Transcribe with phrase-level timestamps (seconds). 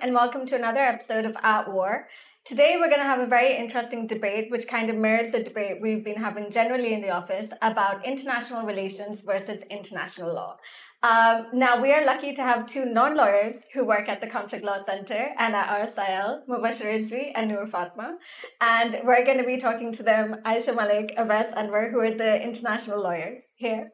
[0.00, 2.08] and welcome to another episode of At War.
[2.46, 5.76] Today, we're going to have a very interesting debate, which kind of mirrors the debate
[5.82, 10.56] we've been having generally in the office about international relations versus international law.
[11.02, 14.64] Um, now, we are lucky to have two non lawyers who work at the Conflict
[14.64, 18.16] Law Center and at RSIL, Mubashir Rizvi and Noor Fatma.
[18.62, 22.42] And we're going to be talking to them, Aisha Malik, Awais Anwar, who are the
[22.42, 23.90] international lawyers here.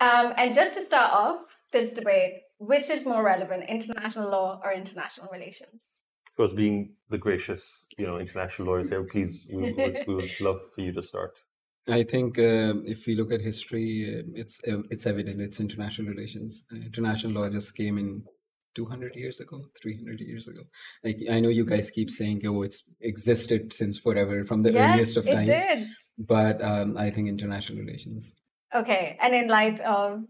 [0.00, 1.40] Um, and just to start off
[1.72, 5.86] this debate, which is more relevant, international law or international relations?
[6.28, 10.30] Of course, being the gracious, you know, international lawyers here, please, we would, we would
[10.40, 11.40] love for you to start.
[11.88, 15.40] I think uh, if we look at history, uh, it's uh, it's evident.
[15.40, 16.64] It's international relations.
[16.70, 18.22] Uh, international law just came in
[18.74, 20.62] 200 years ago, 300 years ago.
[21.02, 24.92] Like I know you guys keep saying, "Oh, it's existed since forever, from the yes,
[24.92, 25.88] earliest of it times." did.
[26.18, 28.36] But um, I think international relations,
[28.74, 30.22] Okay, and in light of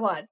[0.00, 0.26] what?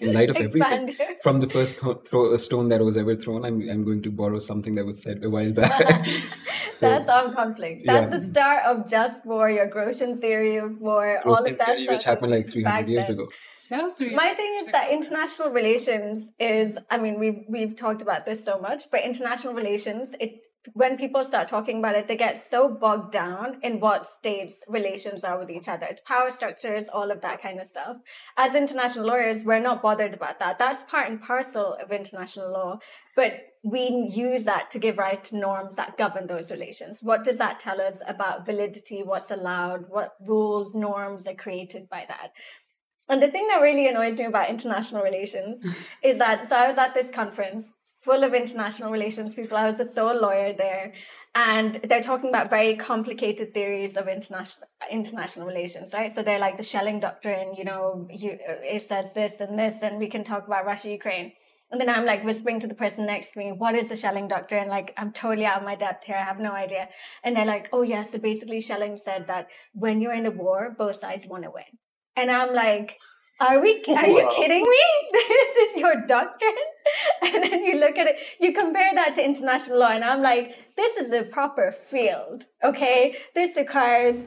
[0.00, 3.44] in light of everything, from the first th- throw a stone that was ever thrown,
[3.44, 6.06] I'm I'm going to borrow something that was said a while back.
[6.70, 7.86] so, That's on conflict.
[7.86, 8.18] That's Yeah.
[8.18, 11.84] the start of just war, your Grotian theory of war, all Ocean of that theory,
[11.84, 13.16] stuff which happened like 300 years then.
[13.16, 13.28] ago.
[13.70, 14.00] That was.
[14.00, 18.58] My thing is that international relations is, I mean, we've we've talked about this so
[18.60, 23.12] much, but international relations, it when people start talking about it, they get so bogged
[23.12, 27.60] down in what states' relations are with each other, power structures, all of that kind
[27.60, 27.96] of stuff.
[28.36, 30.58] As international lawyers, we're not bothered about that.
[30.58, 32.78] That's part and parcel of international law,
[33.14, 37.02] but we use that to give rise to norms that govern those relations.
[37.02, 39.02] What does that tell us about validity?
[39.02, 39.86] What's allowed?
[39.88, 42.32] What rules, norms are created by that?
[43.08, 45.64] And the thing that really annoys me about international relations
[46.02, 47.72] is that so I was at this conference
[48.06, 49.58] full of international relations people.
[49.58, 50.94] I was the sole lawyer there,
[51.34, 56.14] and they're talking about very complicated theories of international international relations, right?
[56.14, 57.54] So they're like the Schelling doctrine.
[57.58, 58.38] You know, you,
[58.76, 61.32] it says this and this, and we can talk about Russia, Ukraine.
[61.70, 64.28] And then I'm like whispering to the person next to me, what is the Schelling
[64.28, 64.68] doctrine?
[64.68, 66.16] Like, I'm totally out of my depth here.
[66.16, 66.88] I have no idea.
[67.24, 68.04] And they're like, oh, yeah.
[68.04, 71.64] So basically, Schelling said that when you're in a war, both sides want to win.
[72.14, 72.98] And I'm like,
[73.40, 74.84] are we, are you kidding me?
[75.12, 76.54] This is your doctrine?
[77.22, 80.54] And then you look at it, you compare that to international law, and I'm like,
[80.76, 83.16] this is a proper field, okay?
[83.34, 84.26] This requires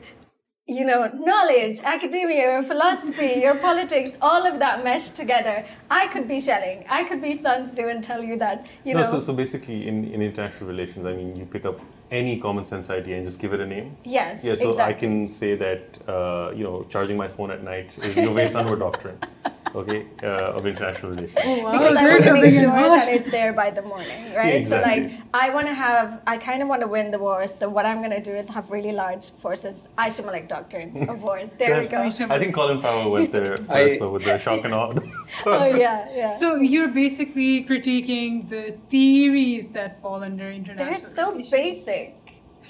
[0.70, 5.66] you know, knowledge, academia, your philosophy, your politics, all of that meshed together.
[5.90, 6.86] I could be Schelling.
[6.88, 9.12] I could be Sun Tzu and tell you that, you no, know.
[9.14, 11.80] so, so basically, in, in international relations, I mean, you pick up
[12.12, 13.96] any common sense idea and just give it a name.
[14.04, 14.96] yes, Yeah, so exactly.
[14.96, 19.18] I can say that, uh, you know, charging my phone at night is Anwar doctrine,
[19.76, 21.36] okay, uh, of international relations.
[21.64, 24.56] wow, because I they're want to make sure that it's there by the morning, right?
[24.56, 25.10] exactly.
[25.10, 27.48] So like, I want to have, I kind of want to win the war.
[27.48, 29.88] So what I'm going to do is have really large forces.
[29.98, 31.42] Aisha Malik doctrine of war.
[31.58, 32.02] There we go.
[32.02, 34.94] I think Colin Powell went there first I- though, with the shock and awe.
[35.46, 36.32] Oh yeah, yeah.
[36.32, 40.90] So you're basically critiquing the theories that fall under international.
[41.00, 41.52] They're so relations.
[41.52, 42.16] basic.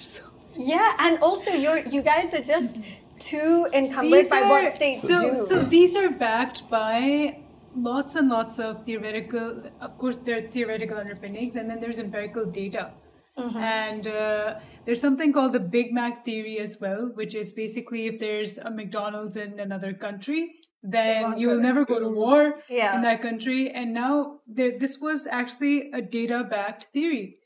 [0.02, 0.24] So-
[0.58, 2.82] Yeah, and also you're you guys are just
[3.20, 5.46] too encumbered These by are, what states so, do.
[5.46, 7.40] so these are backed by
[7.76, 12.46] lots and lots of theoretical, of course, there are theoretical underpinnings, and then there's empirical
[12.46, 12.92] data.
[13.38, 13.58] Mm-hmm.
[13.58, 18.20] And uh, there's something called the Big Mac theory as well, which is basically if
[18.20, 22.96] there's a McDonald's in another country, then you'll never go to war Yeah.
[22.96, 23.70] in that country.
[23.72, 27.38] And now there, this was actually a data backed theory.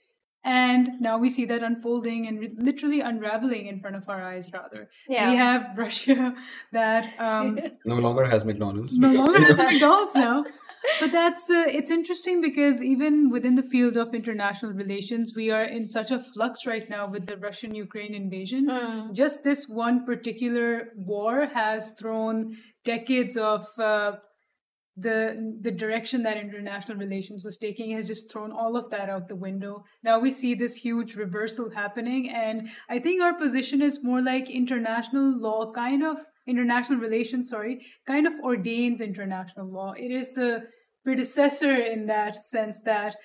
[0.43, 4.51] And now we see that unfolding and re- literally unraveling in front of our eyes,
[4.53, 4.89] rather.
[5.07, 5.29] Yeah.
[5.29, 6.35] We have Russia
[6.73, 8.97] that um, No longer has McDonald's.
[8.97, 10.43] no longer has McDonald's now.
[10.99, 15.63] But that's uh, it's interesting because even within the field of international relations, we are
[15.63, 18.67] in such a flux right now with the Russian-Ukraine invasion.
[18.67, 19.13] Mm.
[19.13, 24.13] Just this one particular war has thrown decades of uh,
[24.95, 29.28] the the direction that international relations was taking has just thrown all of that out
[29.28, 29.84] the window.
[30.03, 34.49] Now we see this huge reversal happening, and I think our position is more like
[34.49, 36.17] international law, kind of
[36.47, 37.49] international relations.
[37.49, 39.93] Sorry, kind of ordains international law.
[39.93, 40.67] It is the
[41.03, 43.16] predecessor in that sense that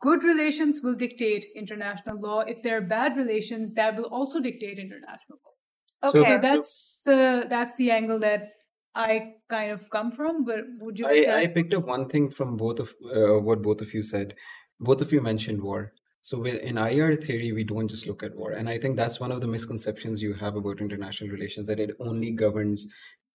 [0.00, 2.40] good relations will dictate international law.
[2.40, 6.10] If there are bad relations, that will also dictate international law.
[6.10, 6.34] okay.
[6.34, 8.48] So that's the that's the angle that
[8.94, 10.44] I kind of come from.
[10.44, 11.06] But would you?
[11.06, 14.34] I, I picked up one thing from both of uh, what both of you said.
[14.80, 15.92] Both of you mentioned war.
[16.20, 19.32] So in IR theory, we don't just look at war, and I think that's one
[19.32, 22.86] of the misconceptions you have about international relations that it only governs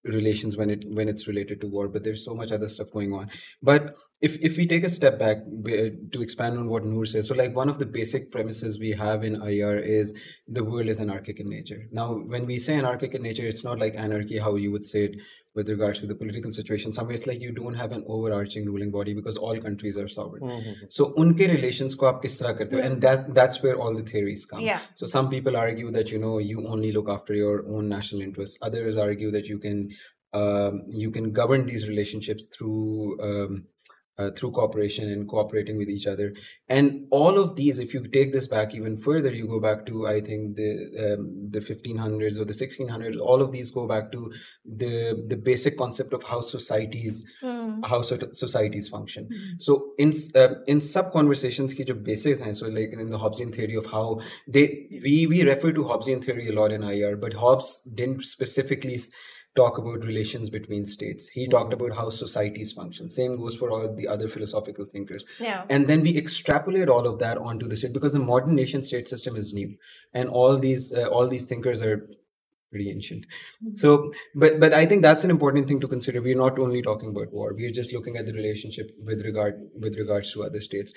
[0.03, 1.87] relations when it when it's related to war.
[1.87, 3.29] But there's so much other stuff going on.
[3.61, 7.27] But if if we take a step back uh, to expand on what Noor says,
[7.27, 10.13] so like one of the basic premises we have in IR is
[10.47, 11.87] the world is anarchic in nature.
[11.91, 15.05] Now, when we say anarchic in nature, it's not like anarchy how you would say
[15.05, 15.21] it
[15.55, 16.91] with regards to the political situation.
[16.91, 20.43] Somewhere it's like you don't have an overarching ruling body because all countries are sovereign.
[20.43, 20.75] Mhm.
[20.89, 22.79] So unke relations ko aap kis tarah karte ho?
[22.87, 24.61] And that that's where all the theories come.
[24.61, 24.79] Yeah.
[25.01, 28.57] So some people argue that you know you only look after your own national interests.
[28.61, 29.85] Others argue that you can
[30.33, 33.65] um, you can govern these relationships through um,
[34.17, 36.33] uh, through cooperation and cooperating with each other.
[36.69, 40.07] And all of these, if you take this back even further, you go back to
[40.07, 43.19] I think the um, the 1500s or the 1600s.
[43.19, 44.31] All of these go back to
[44.65, 47.81] the the basic concept of how societies Hmm.
[47.83, 49.27] how so- societies function.
[49.59, 53.53] So in uh, in sub conversations ki jo basics hain, so like in the Hobbesian
[53.55, 54.65] theory of how they
[55.03, 59.09] we we refer to Hobbesian theory a lot in IR, but Hobbes didn't specifically s-
[59.55, 61.27] talk about relations between states.
[61.27, 63.07] He talked about how societies function.
[63.07, 65.25] Same goes for all the other philosophical thinkers.
[65.39, 65.65] Yeah.
[65.69, 69.07] And then we extrapolate all of that onto the state because the modern nation state
[69.07, 69.75] system is new,
[70.13, 72.07] and all these uh, all these thinkers are
[72.73, 73.25] pretty ancient.
[73.83, 73.91] So,
[74.43, 76.21] but but I think that's an important thing to consider.
[76.27, 79.97] We're not only talking about war; we're just looking at the relationship with regard with
[80.03, 80.93] regards to other states.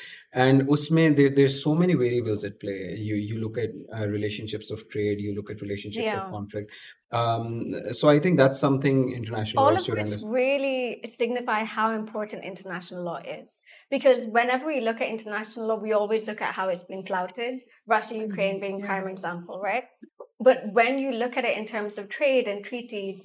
[0.47, 2.81] And usme there, there's so many variables at play.
[3.11, 6.23] You you look at uh, relationships of trade, you look at relationships Yeah.
[6.25, 6.73] of conflict.
[7.13, 10.33] Um, so I think that's something international all law of which understand.
[10.33, 10.81] really
[11.19, 13.61] signify how important international law is.
[13.91, 17.55] Because whenever we look at international law, we always look at how it's been flouted.
[17.87, 19.85] Russia, Ukraine being prime example, right?
[20.41, 23.23] But when you look at it in terms of trade and treaties,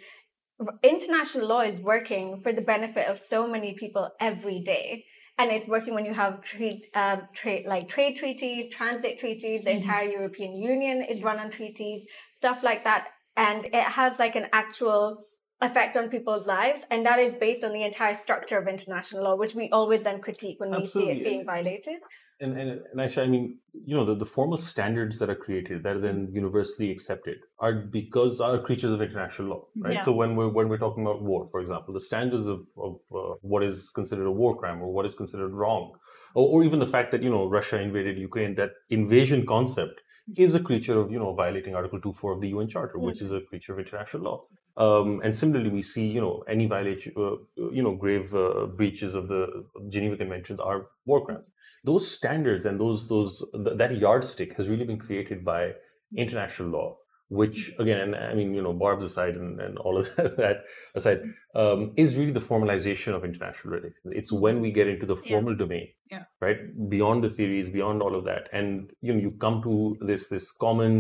[0.84, 5.06] international law is working for the benefit of so many people every day.
[5.38, 9.64] And it's working when you have trade, um, trade like trade treaties, transit treaties.
[9.64, 14.36] The entire European Union is run on treaties, stuff like that, and it has like
[14.36, 15.26] an actual
[15.62, 19.36] effect on people's lives, and that is based on the entire structure of international law,
[19.36, 21.98] which we always then critique when we see it being violated.
[22.42, 25.84] And, and, and actually, I mean, you know, the, the formal standards that are created
[25.84, 29.94] that are then universally accepted are because are creatures of international law, right?
[29.94, 30.00] Yeah.
[30.00, 33.36] So when we're when we're talking about war, for example, the standards of, of uh,
[33.42, 35.94] what is considered a war crime or what is considered wrong,
[36.34, 40.02] or, or even the fact that you know Russia invaded Ukraine, that invasion concept
[40.36, 43.32] is a creature of you know violating Article 2.4 of the UN Charter, which is
[43.32, 44.44] a creature of international law.
[44.78, 47.36] Um, and similarly, we see you know any violation, uh,
[47.72, 51.52] you know, grave uh, breaches of the Geneva Conventions are war crimes.
[51.84, 55.74] Those standards and those those th- that yardstick has really been created by
[56.16, 56.98] international law.
[57.40, 60.58] Which again, I mean, you know, barbs aside and, and all of that
[60.96, 61.22] aside,
[61.56, 64.14] um, is really the formalization of international relations.
[64.22, 65.30] It's when we get into the Yeah.
[65.30, 66.26] formal domain, Yeah.
[66.42, 66.60] right,
[66.96, 69.76] beyond the theories, beyond all of that, and you know, you come to
[70.10, 70.96] this this common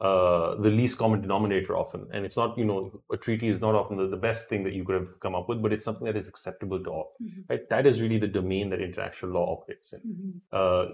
[0.00, 2.06] uh, the least common denominator often.
[2.14, 2.78] And it's not, you know,
[3.12, 5.48] a treaty is not often the, the best thing that you could have come up
[5.50, 7.44] with, but it's something that is acceptable to all, Mhm.
[7.50, 7.68] right?
[7.74, 10.00] That is really the domain that international law operates in.
[10.14, 10.32] Mhm.
[10.60, 10.86] Uh,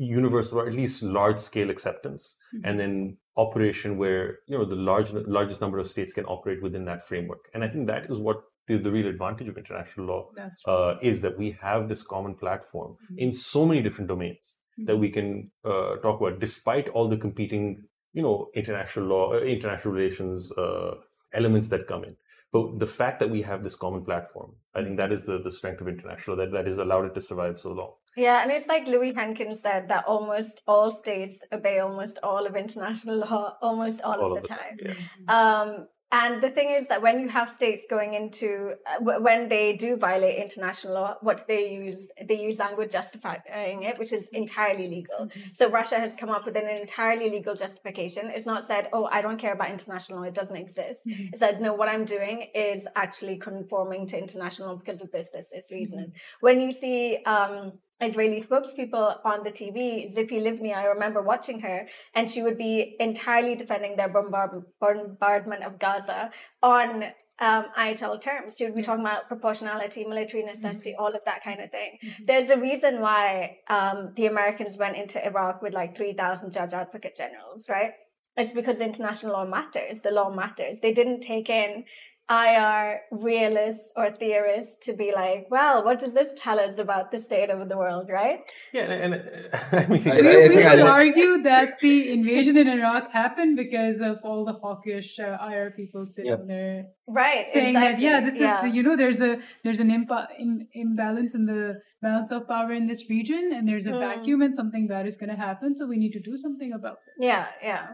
[0.00, 5.12] universal or at least large scale acceptance and then operation where, you know, the large,
[5.12, 7.48] largest number of states can operate within that framework.
[7.54, 10.30] And I think that is what the, the real advantage of international law
[10.66, 14.56] uh, is that we have this common platform in so many different domains
[14.86, 17.82] that we can uh, talk about, despite all the competing,
[18.14, 20.94] you know, international law, uh, international relations uh,
[21.34, 22.16] elements that come in.
[22.52, 25.52] But the fact that we have this common platform, I think that is the, the
[25.52, 27.92] strength of international that that has allowed it to survive so long.
[28.16, 32.56] Yeah, and it's like Louis Henkin said that almost all states obey almost all of
[32.56, 34.76] international law almost all, All of of the the time.
[34.84, 39.22] time, Um, and the thing is that when you have states going into uh, w-
[39.22, 44.12] when they do violate international law, what they use they use language justifying it, which
[44.12, 45.28] is entirely legal.
[45.52, 48.28] So Russia has come up with an entirely legal justification.
[48.34, 51.60] It's not said, "Oh, I don't care about international law; it doesn't exist." It says,
[51.60, 55.70] "No, what I'm doing is actually conforming to international law because of this, this, this
[55.70, 61.60] reason." When you see um, Israeli spokespeople on the TV, Tzipi Livni, I remember watching
[61.60, 66.30] her, and she would be entirely defending their bombard- bombardment of Gaza
[66.62, 67.04] on
[67.38, 68.56] um, IHL terms.
[68.56, 71.98] She would be talking about proportionality, military necessity, all of that kind of thing.
[72.24, 77.16] There's a reason why um, the Americans went into Iraq with like 3,000 judge advocate
[77.16, 77.92] generals, right?
[78.36, 80.80] It's because international law matters, the law matters.
[80.80, 81.84] They didn't take in
[82.30, 87.18] IR realists or theorists to be like, well, what does this tell us about the
[87.18, 88.38] state of the world, right?
[88.72, 91.80] Yeah, and, and uh, I mean, I- We, I we I could like- argue that
[91.80, 96.46] the invasion in Iraq happened because of all the hawkish uh, IR people sitting Yep.
[96.46, 97.48] there Right.
[97.48, 98.54] saying that yeah, this Yeah.
[98.56, 102.46] is the, you know there's a there's an impa- in, imbalance in the balance of
[102.46, 104.00] power in this region, and there's a Mm.
[104.08, 105.74] vacuum, and something bad is going to happen.
[105.74, 107.14] So we need to do something about it.
[107.30, 107.86] Yeah, yeah.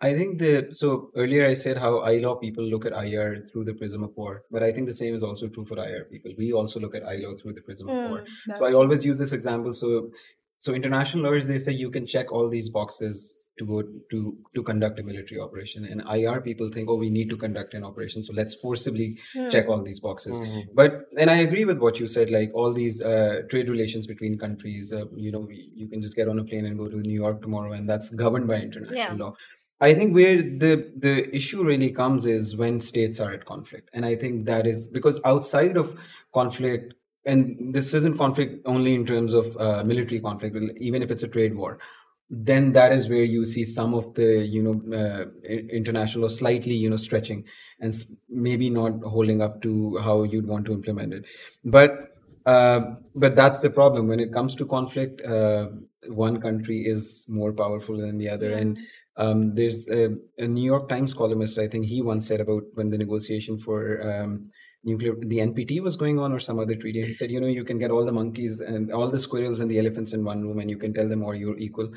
[0.00, 3.74] I think the so earlier I said how ILAW people look at IR through the
[3.74, 6.32] prism of war, but I think the same is also true for IR people.
[6.38, 8.04] We also look at ILAW through the prism of Mm.
[8.04, 8.24] war.
[8.54, 9.72] So I always use this example.
[9.72, 10.12] So
[10.60, 14.62] so international lawyers they say you can check all these boxes to go to to
[14.62, 18.22] conduct a military operation and ir people think oh we need to conduct an operation
[18.22, 19.48] so let's forcibly Hmm.
[19.54, 20.74] check all these boxes Mhm.
[20.80, 24.36] but and i agree with what you said like all these uh, trade relations between
[24.44, 27.00] countries uh, you know we, you can just get on a plane and go to
[27.10, 29.24] new york tomorrow and that's governed by international Yeah.
[29.24, 29.32] law
[29.80, 33.90] i think where the the issue really comes is when states are at conflict.
[33.92, 35.98] And i think that is because outside of
[36.34, 36.94] conflict
[37.24, 41.28] and this isn't conflict only in terms of uh, military conflict even if it's a
[41.28, 41.78] trade war
[42.30, 45.24] then that is where you see some of the you know uh,
[45.70, 47.44] international or slightly you know stretching
[47.80, 47.94] and
[48.28, 51.24] maybe not holding up to how you'd want to implement it.
[51.64, 52.10] But
[52.44, 52.80] uh,
[53.14, 54.08] but that's the problem.
[54.08, 55.68] When it comes to conflict uh,
[56.06, 58.52] one country is more powerful than the other.
[58.52, 58.78] And
[59.18, 60.02] um, there's a,
[60.38, 63.78] a new york times columnist i think he once said about when the negotiation for
[64.10, 64.50] um,
[64.84, 67.64] nuclear the npt was going on or some other treaty he said you know you
[67.70, 70.58] can get all the monkeys and all the squirrels and the elephants in one room
[70.60, 71.88] and you can tell them or you're equal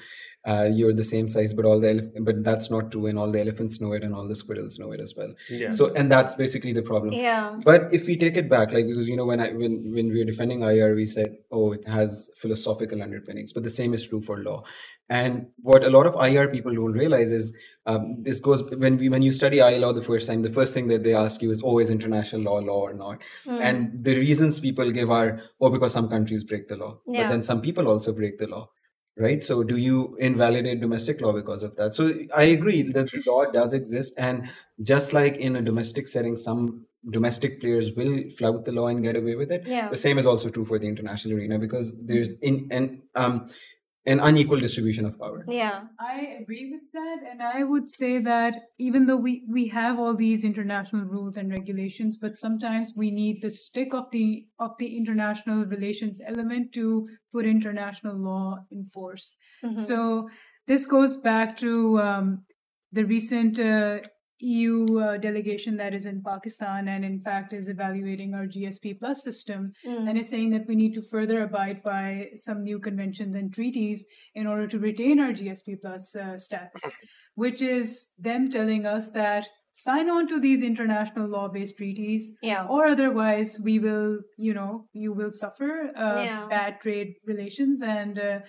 [0.48, 3.30] uh, you're the same size but all the elef- but that's not true and all
[3.32, 5.70] the elephants know it and all the squirrels know it as well Yeah.
[5.80, 7.60] so and that's basically the problem Yeah.
[7.64, 10.18] but if we take it back, like because you know when I when when we
[10.20, 14.22] were defending IR, we said, oh, it has philosophical underpinnings, but the same is true
[14.22, 14.64] for law.
[15.12, 17.54] And what a lot of IR people don't realize is
[17.86, 20.74] um, this goes when we when you study IR law the first time, the first
[20.74, 23.20] thing that they ask you is, oh, is international law law or not?
[23.44, 23.58] Hmm.
[23.62, 27.44] And the reasons people give are, oh, because some countries break the law, but then
[27.44, 28.70] some people also break the law.
[29.18, 29.44] Right.
[29.44, 31.94] So, do you invalidate domestic law because of that?
[31.94, 34.14] So, I agree that the law does exist.
[34.18, 34.50] And
[34.82, 39.18] just like in a domestic setting, some domestic players will flout the law and get
[39.18, 39.68] away with it.
[39.68, 39.90] Yeah.
[39.90, 43.50] The same is also true for the international arena because there's in an um
[44.06, 45.46] an unequal distribution of power.
[45.48, 45.84] Yeah.
[46.00, 50.16] I agree with that, and I would say that even though we we have all
[50.16, 54.98] these international rules and regulations, but sometimes we need the stick of the of the
[54.98, 59.36] international relations element to put international law in force.
[59.64, 59.78] Mhm.
[59.78, 60.30] So
[60.68, 62.46] this goes back to um,
[62.92, 64.00] the recent uh,
[64.42, 69.24] EU uh, delegation that is in Pakistan, and in fact is evaluating our GSP plus
[69.24, 70.10] system Mm.
[70.10, 74.06] and is saying that we need to further abide by some new conventions and treaties
[74.36, 76.92] in order to retain our GSP plus uh, status,
[77.36, 82.66] which is them telling us that sign on to these international law-based treaties yeah.
[82.68, 86.48] or otherwise we will you know you will suffer uh, Yeah.
[86.50, 88.40] bad trade relations and uh,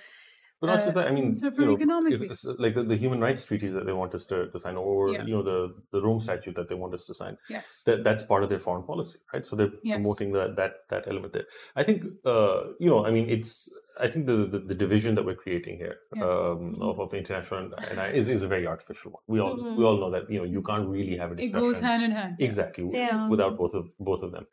[0.63, 1.09] But not uh, just that.
[1.09, 4.15] I mean, suffer you know, if like the, the human rights treaties that they want
[4.19, 5.25] us to, to sign, or Yeah.
[5.29, 5.59] you know, the
[5.95, 7.35] the Rome Statute that they want us to sign.
[7.57, 9.45] yes That that's part of their foreign policy, right?
[9.49, 9.97] So they're Yes.
[9.97, 11.49] promoting that that that element there.
[11.81, 11.99] I think,
[12.35, 13.53] uh, you know, I mean, it's.
[14.05, 16.23] I think the the, the division that we're creating here Yeah.
[16.29, 16.83] um, Mhm.
[16.91, 17.59] of, of international
[17.91, 19.25] and, is is a very artificial one.
[19.35, 19.75] We all Mhm.
[19.79, 21.59] we all know that you know you can't really have a discussion.
[21.59, 23.19] it goes hand in hand exactly Yeah.
[23.33, 24.47] without both of both of them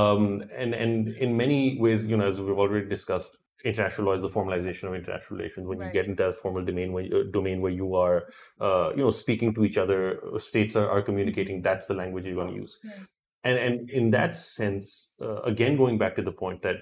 [0.00, 0.22] um
[0.62, 0.92] and and
[1.24, 3.32] in many ways you know as we've already discussed
[3.70, 6.92] international law is the formalization of international relations when you get into that formal domain
[6.92, 8.18] where you, domain where you are
[8.66, 10.00] uh, you know speaking to each other
[10.34, 13.06] uh, states are, are communicating that's the language you're going to use Right.
[13.44, 16.76] and and in that sense uh, again going back to the point that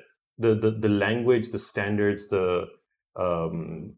[0.47, 2.47] the the, the language the standards the
[3.17, 3.95] um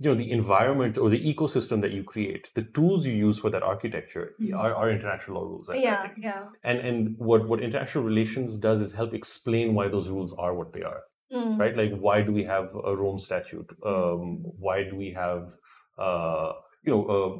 [0.00, 3.50] you know the environment or the ecosystem that you create the tools you use for
[3.50, 4.58] that architecture Mhm.
[4.62, 6.02] are, are international law rules I Yeah.
[6.02, 6.24] think.
[6.28, 6.44] Yeah.
[6.70, 10.72] and and what what international relations does is help explain why those rules are what
[10.72, 11.02] they are
[11.34, 11.58] Mm.
[11.58, 11.76] right?
[11.76, 13.70] Like why do we have a rome statute?
[13.84, 15.56] Um why do we have
[15.98, 16.52] uh
[16.84, 17.30] you know uh,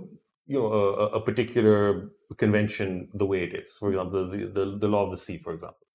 [0.47, 3.77] you know a, a- a particular convention the way it is?
[3.79, 5.87] For example the the, the law of the sea for example.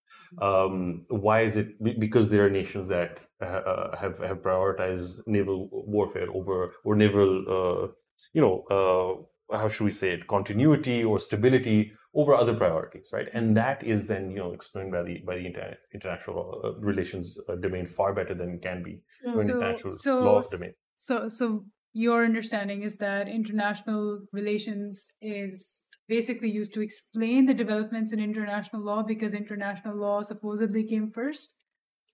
[0.42, 5.70] Um why is it because there are nations that uh, uh, have have prioritized naval
[5.72, 7.88] warfare over or naval uh
[8.34, 10.28] you know uh how should we say it?
[10.28, 15.04] Continuity or stability over other priorities right and that is then you know explained by
[15.04, 19.02] the by the inter- international uh, relations uh, domain far better than it can be
[19.26, 19.36] Mm.
[19.36, 26.50] So- international so law domain So, so your understanding is that international relations is basically
[26.50, 31.56] used to explain the developments in international law because international law supposedly came first.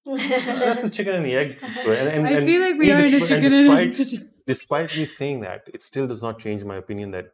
[0.06, 1.98] that's a chicken and the egg story.
[2.00, 3.92] And, and, I feel like we and are in a and chicken and egg despite,
[3.92, 4.30] situation.
[4.46, 7.28] despite me saying that, it still does not change my opinion that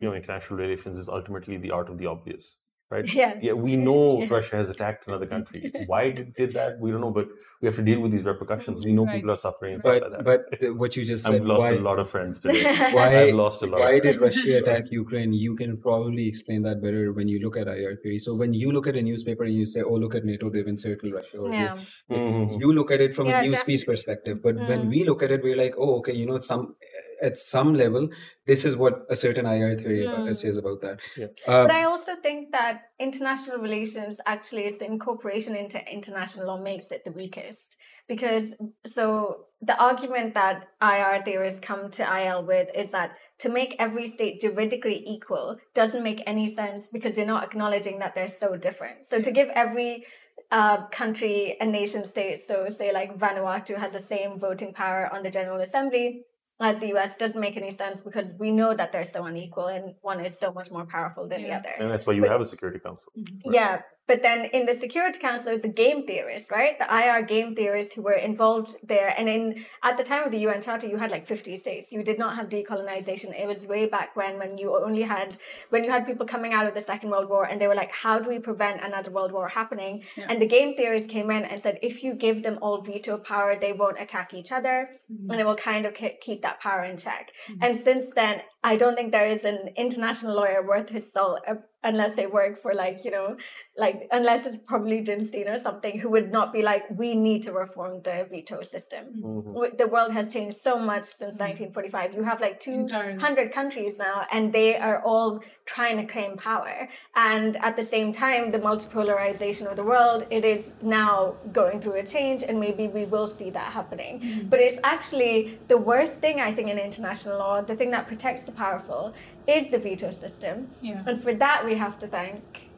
[0.00, 2.58] you know international relations is ultimately the art of the obvious,
[2.90, 3.06] right?
[3.14, 3.42] Yes.
[3.42, 4.30] Yeah, we know Yes.
[4.30, 5.70] Russia has attacked another country.
[5.76, 6.78] Why it did that?
[6.80, 7.28] We don't know, but
[7.60, 8.84] we have to deal with these repercussions.
[8.84, 10.24] We know people are suffering and stuff But like that.
[10.24, 12.64] but what you just said, I've lost why a lot of friends today.
[12.90, 13.80] why I've lost a lot.
[13.80, 15.32] why of did Russia attack Ukraine?
[15.32, 18.18] You can probably explain that better when you look at IR theory.
[18.18, 20.66] So when you look at a newspaper and you say, "Oh, look at NATO, they've
[20.66, 21.76] encircled Russia," or Yeah.
[22.10, 22.60] Mhm.
[22.60, 23.72] you look at it from Yeah, a news definitely.
[23.72, 24.42] piece perspective.
[24.42, 24.90] But when Mm.
[24.94, 26.76] we look at it, we're like, "Oh, okay, you know, some
[27.22, 28.08] at some level,
[28.46, 30.36] this is what a certain IR theory about, Mm.
[30.36, 31.26] says about that." Yeah.
[31.46, 36.58] Uh, But I also think that international relations actually is the incorporation into international law
[36.58, 37.78] makes it the weakest.
[38.06, 38.54] Because
[38.86, 44.08] so the argument that IR theorists come to IL with is that to make every
[44.08, 49.04] state juridically equal doesn't make any sense because you're not acknowledging that they're so different.
[49.04, 50.06] So to give every
[50.50, 55.22] uh, country and nation state, so say like Vanuatu has the same voting power on
[55.22, 56.24] the General Assembly
[56.60, 59.94] as the US doesn't make any sense because we know that they're so unequal and
[60.02, 61.46] one is so much more powerful than Yeah.
[61.46, 61.74] the other.
[61.78, 63.12] And that's why you But- have a Security Council.
[63.16, 63.54] Right.
[63.54, 66.74] Yeah, but then in the Security Council is the game theorists, right?
[66.78, 69.10] The IR game theorists who were involved there.
[69.18, 69.42] And in
[69.88, 71.92] at the time of the UN Charter, you had like 50 states.
[71.92, 73.38] You did not have decolonization.
[73.38, 75.36] It was way back when when you only had
[75.70, 77.92] when you had people coming out of the Second World War and they were like,
[77.92, 80.02] how do we prevent another world war happening?
[80.16, 80.26] Yeah.
[80.30, 83.56] And the game theorists came in and said, if you give them all veto power,
[83.60, 84.76] they won't attack each other
[85.12, 85.30] Mhm.
[85.30, 85.92] and it will kind of
[86.26, 87.24] keep that power in check.
[87.50, 87.58] Mhm.
[87.64, 91.54] And since then, I don't think there is an international lawyer worth his salt uh,
[91.84, 93.36] unless they work for like, you know,
[93.76, 97.42] like unless it's probably Jim Steen or something who would not be like, we need
[97.44, 99.04] to reform the veto system.
[99.22, 99.78] Mhm.
[99.78, 102.14] The world has changed so much since 1945.
[102.14, 106.88] You have like 200 countries now, and they are all trying to claim power.
[107.14, 111.94] And at the same time, the multipolarization of the world, it is now going through
[111.94, 114.46] a change, and maybe we will see that happening.
[114.50, 118.44] But it's actually the worst thing, I think, in international law, the thing that protects
[118.44, 119.14] the powerful,
[119.48, 120.70] is the veto system.
[120.82, 121.02] Yeah.
[121.06, 122.68] And for that, we have to thank.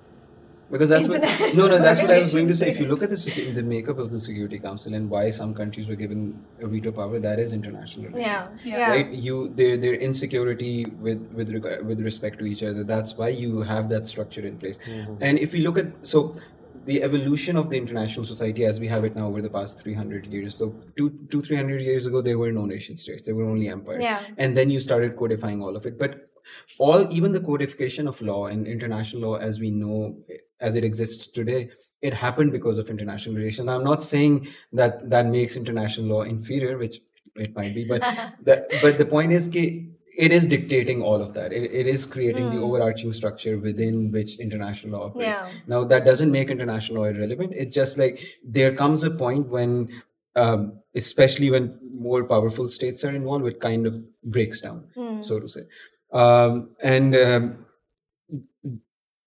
[0.71, 1.21] Because that's what
[1.57, 2.71] no no that's what I was going to say.
[2.71, 5.89] If you look at the the makeup of the Security Council and why some countries
[5.89, 8.51] were given a veto power, that is international relations.
[8.65, 8.71] Yeah.
[8.71, 8.79] Yeah.
[8.79, 8.91] Yeah.
[8.91, 12.85] Right, you their their insecurity with with reg- with respect to each other.
[12.85, 14.79] That's why you have that structure in place.
[14.79, 15.17] Mm-hmm.
[15.21, 16.37] And if we look at so
[16.85, 20.27] the evolution of the international society as we have it now over the past 300
[20.27, 23.69] years so two two 300 years ago there were no nation states there were only
[23.69, 24.23] empires Yeah.
[24.39, 26.30] and then you started codifying all of it but
[26.79, 30.17] all even the codification of law and international law as we know
[30.61, 31.71] as it exists today
[32.03, 36.77] it happened because of international relations i'm not saying that that makes international law inferior
[36.79, 36.99] which
[37.37, 38.03] it might be but
[38.43, 42.05] that but the point is ki, it is dictating all of that it, it is
[42.05, 42.65] creating the Mm.
[42.69, 45.53] overarching structure within which international law operates Yeah.
[45.67, 49.89] now that doesn't make international law irrelevant it's just like there comes a point when
[50.37, 55.25] um, especially when more powerful states are involved it kind of breaks down Mm.
[55.25, 55.63] so to say.
[56.13, 57.67] Um, and um,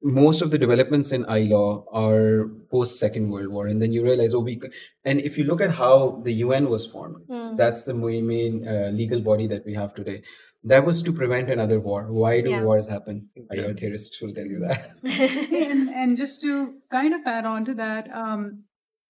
[0.05, 4.33] most of the developments in ILAW are post Second World War, and then you realize,
[4.33, 4.59] oh, we.
[4.59, 4.69] c-
[5.05, 7.55] And if you look at how the UN was formed, Mm.
[7.57, 10.21] that's the main, main uh, legal body that we have today.
[10.65, 12.11] That was to prevent another war.
[12.11, 12.63] Why do Yeah.
[12.63, 13.29] wars happen?
[13.51, 14.91] IR theorists will tell you that.
[15.03, 18.63] and, and just to kind of add on to that, um,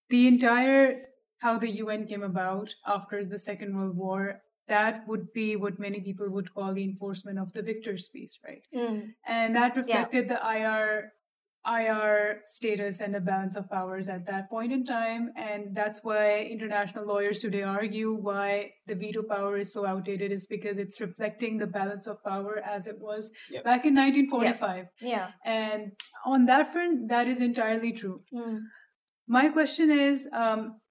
[0.09, 1.01] the entire
[1.39, 5.99] how the UN came about after the Second World War, that would be what many
[5.99, 8.65] people would call the enforcement of the victor's peace, right?
[8.73, 9.13] Mm.
[9.28, 11.12] And that reflected the IR
[11.65, 15.32] IR status and the balance of powers at that point in time.
[15.38, 20.45] And that's why international lawyers today argue why the veto power is so outdated is
[20.45, 23.63] because it's reflecting the balance of power as it was Yep.
[23.63, 24.88] back in 1945.
[24.99, 25.32] Yeah.
[25.45, 25.93] And
[26.26, 28.21] on that front, that is entirely true.
[28.34, 28.60] Mm.
[29.28, 30.82] My question is um,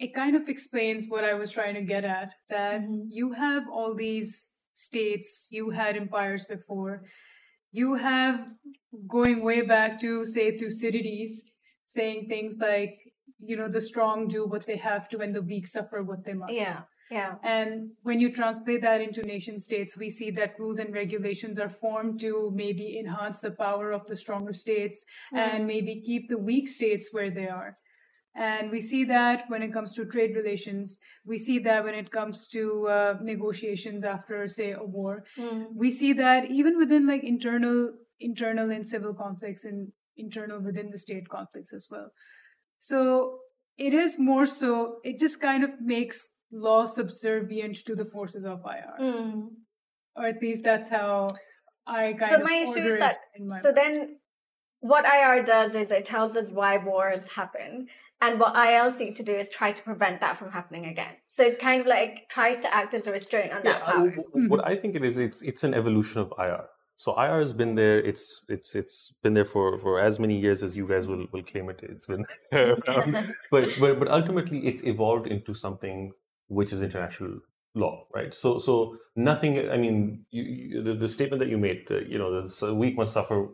[0.00, 3.02] it kind of explains what I was trying to get at that Mhm.
[3.18, 4.30] you have all these
[4.72, 7.04] states, you had empires before,
[7.70, 8.38] you have
[9.06, 11.52] going way back to, say, Thucydides
[11.84, 12.94] saying things like,
[13.38, 16.34] you know, the strong do what they have to and the weak suffer what they
[16.34, 16.54] must.
[16.54, 16.80] Yeah.
[17.10, 17.34] Yeah.
[17.42, 21.68] And when you translate that into nation states, we see that rules and regulations are
[21.68, 26.68] formed to maybe enhance the power of the stronger states and maybe keep the weak
[26.68, 27.76] states where they are.
[28.34, 30.98] And we see that when it comes to trade relations.
[31.26, 35.24] We see that when it comes to uh, negotiations after, say, a war.
[35.36, 35.66] Mm.
[35.74, 40.98] We see that even within like internal, internal and civil conflicts and internal within the
[40.98, 42.12] state conflicts as well.
[42.78, 43.40] So
[43.76, 48.60] it is more so, it just kind of makes law subservient to the forces of
[48.64, 49.04] IR.
[49.04, 49.48] Mm.
[50.16, 51.28] Or at least that's how
[51.86, 53.18] I kind But of my issue is that
[53.62, 54.18] so then
[54.80, 57.88] what IR does is it tells us why wars happen.
[58.22, 61.14] And what IL seeks to do is try to prevent that from happening again.
[61.28, 63.92] So it's kind of like tries to act as a restraint on that Yeah, I-
[63.92, 64.10] power.
[64.48, 66.64] what I think it is, it's it's an evolution of IR.
[66.96, 67.98] So IR has been there.
[68.10, 71.42] It's it's it's been there for, for as many years as you guys will, will
[71.42, 71.80] claim it.
[71.82, 73.34] It's been around.
[73.50, 76.12] but but but ultimately, it's evolved into something
[76.48, 77.38] which is international
[77.74, 78.34] law, right?
[78.34, 79.70] So so nothing.
[79.70, 82.98] I mean, you, you, the, the statement that you made, uh, you know, the weak
[82.98, 83.48] must suffer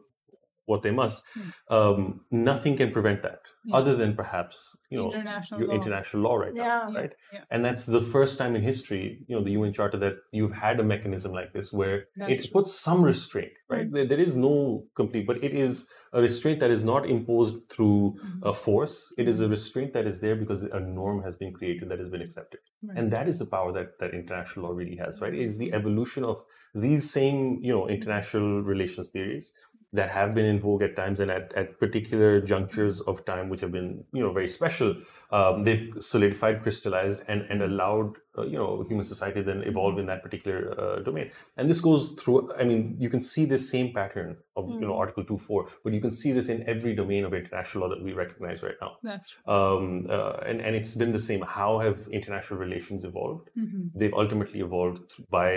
[0.67, 1.75] what they must, Hmm.
[1.77, 3.77] um, nothing can prevent that, Yeah.
[3.79, 5.75] other than perhaps you know international your law.
[5.79, 6.63] international law right now.
[6.65, 6.91] Yeah.
[6.91, 7.13] Yeah, right?
[7.33, 7.45] yeah.
[7.51, 10.79] And that's the first time in history, you know, the UN Charter that you've had
[10.85, 12.53] a mechanism like this where That's it true.
[12.57, 13.87] puts some restraint, right?
[13.95, 14.55] There, there is no
[14.95, 18.47] complete, but it is a restraint that is not imposed through Mm-hmm.
[18.51, 18.97] a force.
[19.23, 22.11] It is a restraint that is there because a norm has been created that has
[22.15, 22.61] been accepted.
[22.83, 22.97] Right.
[22.99, 25.35] And that is the power that, that international law really has, right?
[25.35, 26.39] It is the evolution of
[26.75, 29.53] these same, you know, international relations theories
[29.97, 33.61] that have been in vogue at times and at, at particular junctures of time which
[33.65, 34.95] have been you know very special
[35.39, 40.07] um, they've solidified crystallized and, and allowed uh, you know human society then evolve in
[40.07, 41.31] that particular uh, domain.
[41.57, 44.97] And this goes through i mean you can see this same pattern of you know
[45.05, 48.03] article 2 4 but you can see this in every domain of international law that
[48.09, 48.93] we recognize right now.
[49.11, 49.55] That's true.
[49.55, 51.43] um, uh, and, and it's been the same.
[51.43, 53.51] How have international relations evolved?
[53.59, 53.91] Mhm.
[53.95, 55.51] they've ultimately evolved by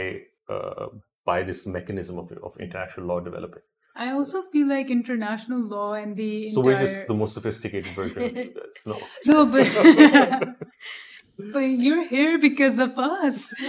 [0.55, 0.87] uh,
[1.29, 3.61] by this mechanism of, of international law developing
[3.99, 6.73] I also feel like international law and the So entire...
[6.73, 8.77] we're just the most sophisticated version of you guys.
[8.87, 8.97] No.
[9.31, 9.67] No, but
[11.53, 13.53] but you're here because of us.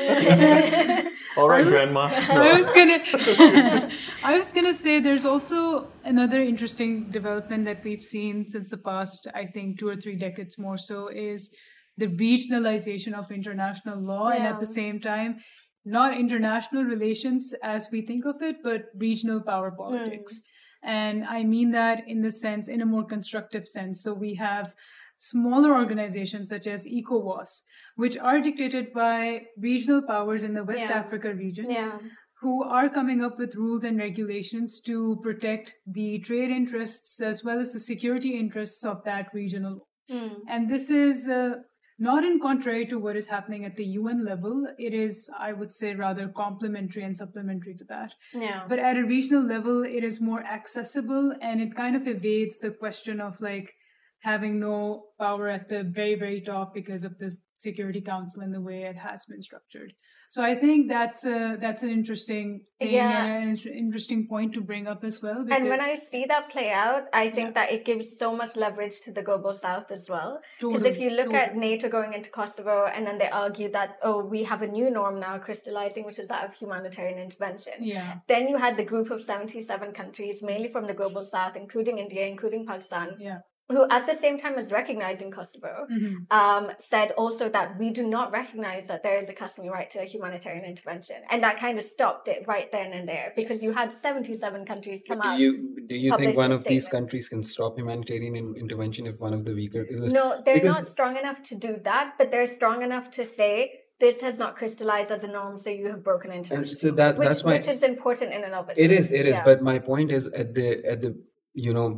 [1.36, 2.04] All right, I was- Grandma.
[2.44, 3.90] I was gonna,
[4.24, 9.26] I was gonna say there's also another interesting development that we've seen since the past,
[9.34, 11.54] I think, two or three decades more so is
[11.96, 15.38] the regionalization of international law, and at the same time,
[15.84, 20.42] not international relations as we think of it, but regional power politics.
[20.82, 24.02] And I mean that in the sense, in a more constructive sense.
[24.02, 24.74] So we have
[25.16, 27.62] smaller organizations such as ECOWAS,
[27.96, 30.98] which are dictated by regional powers in the West Yeah.
[30.98, 31.98] Africa region Yeah.
[32.40, 37.58] who are coming up with rules and regulations to protect the trade interests as well
[37.58, 39.86] as the security interests of that regional.
[40.10, 40.36] Mm.
[40.48, 41.56] And this is uh,
[42.00, 44.66] not in contrary to what is happening at the UN level.
[44.78, 48.14] It is, I would say, rather complementary and supplementary to that.
[48.32, 48.64] Yeah.
[48.66, 52.70] But at a regional level, it is more accessible and it kind of evades the
[52.70, 53.74] question of like
[54.22, 58.62] having no power at the very, very top because of the Security Council and the
[58.62, 59.92] way it has been structured.
[60.34, 63.24] So I think that's a, that's an interesting thing Yeah.
[63.26, 65.42] and an interesting point to bring up as well.
[65.42, 68.54] Because, And when I see that play out, I think that it gives so much
[68.54, 70.40] leverage to the global south as well.
[70.60, 71.56] Because if you look at.
[71.56, 75.18] NATO going into Kosovo and then they argue that, oh, we have a new norm
[75.18, 77.74] now crystallizing, which is that of humanitarian intervention.
[77.80, 81.98] yeah, Then you had the group of 77 countries, mainly from the global south, including
[81.98, 83.38] India, including Pakistan, yeah,
[83.70, 86.26] who at the same time as recognizing Kosovo, Mhm.
[86.40, 90.00] um, said also that we do not recognize that there is a customary right to
[90.14, 91.16] humanitarian intervention.
[91.30, 95.02] And that kind of stopped it right then and there because you had 77 countries
[95.06, 95.38] come But do out.
[95.44, 95.50] you
[95.86, 99.34] do you think one the of these countries can stop humanitarian in- intervention if one
[99.38, 102.30] of the weaker is this, No, they're because- not strong enough to do that, but
[102.32, 103.54] they're strong enough to say
[104.00, 106.78] this has not crystallized as a norm, so you have broken and international.
[106.84, 108.78] so that which, that's my which is important in and of itself.
[108.84, 109.34] It is, it is.
[109.36, 109.44] Yeah.
[109.44, 111.10] But my point is at the at the
[111.52, 111.88] you know,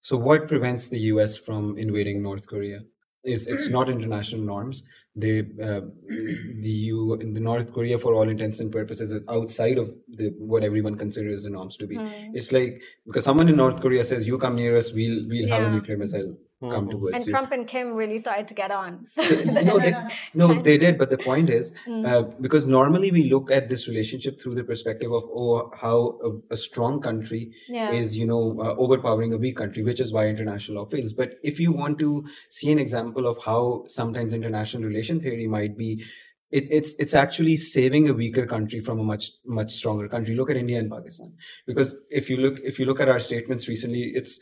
[0.00, 2.80] so what prevents the US from invading North Korea?
[3.24, 4.82] Is it's not international norms.
[5.16, 5.80] They uh,
[6.66, 10.62] the U the North Korea for all intents and purposes is outside of the what
[10.64, 11.96] everyone considers the norms to be.
[11.96, 12.30] Mm.
[12.34, 15.64] It's like because someone in North Korea says you come near us, we'll we'll have
[15.64, 16.90] a nuclear missile come Mhm.
[16.90, 17.32] towards And you.
[17.32, 19.06] Trump and Kim really started to get on.
[19.06, 19.22] So
[19.68, 19.94] no, they,
[20.34, 20.98] no, they did.
[20.98, 22.06] But the point is, Mm.
[22.06, 26.54] uh, because normally we look at this relationship through the perspective of oh, how a,
[26.54, 27.92] a strong country yeah.
[27.92, 31.12] is, you know, uh, overpowering a weak country, which is why international law fails.
[31.12, 35.76] But if you want to see an example of how sometimes international relation theory might
[35.78, 36.04] be.
[36.50, 40.34] It, it's it's actually saving a weaker country from a much much stronger country.
[40.34, 41.34] Look at India and Pakistan,
[41.66, 44.40] because if you look if you look at our statements recently, it's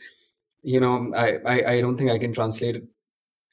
[0.73, 2.77] you know I I, I don't think I can translate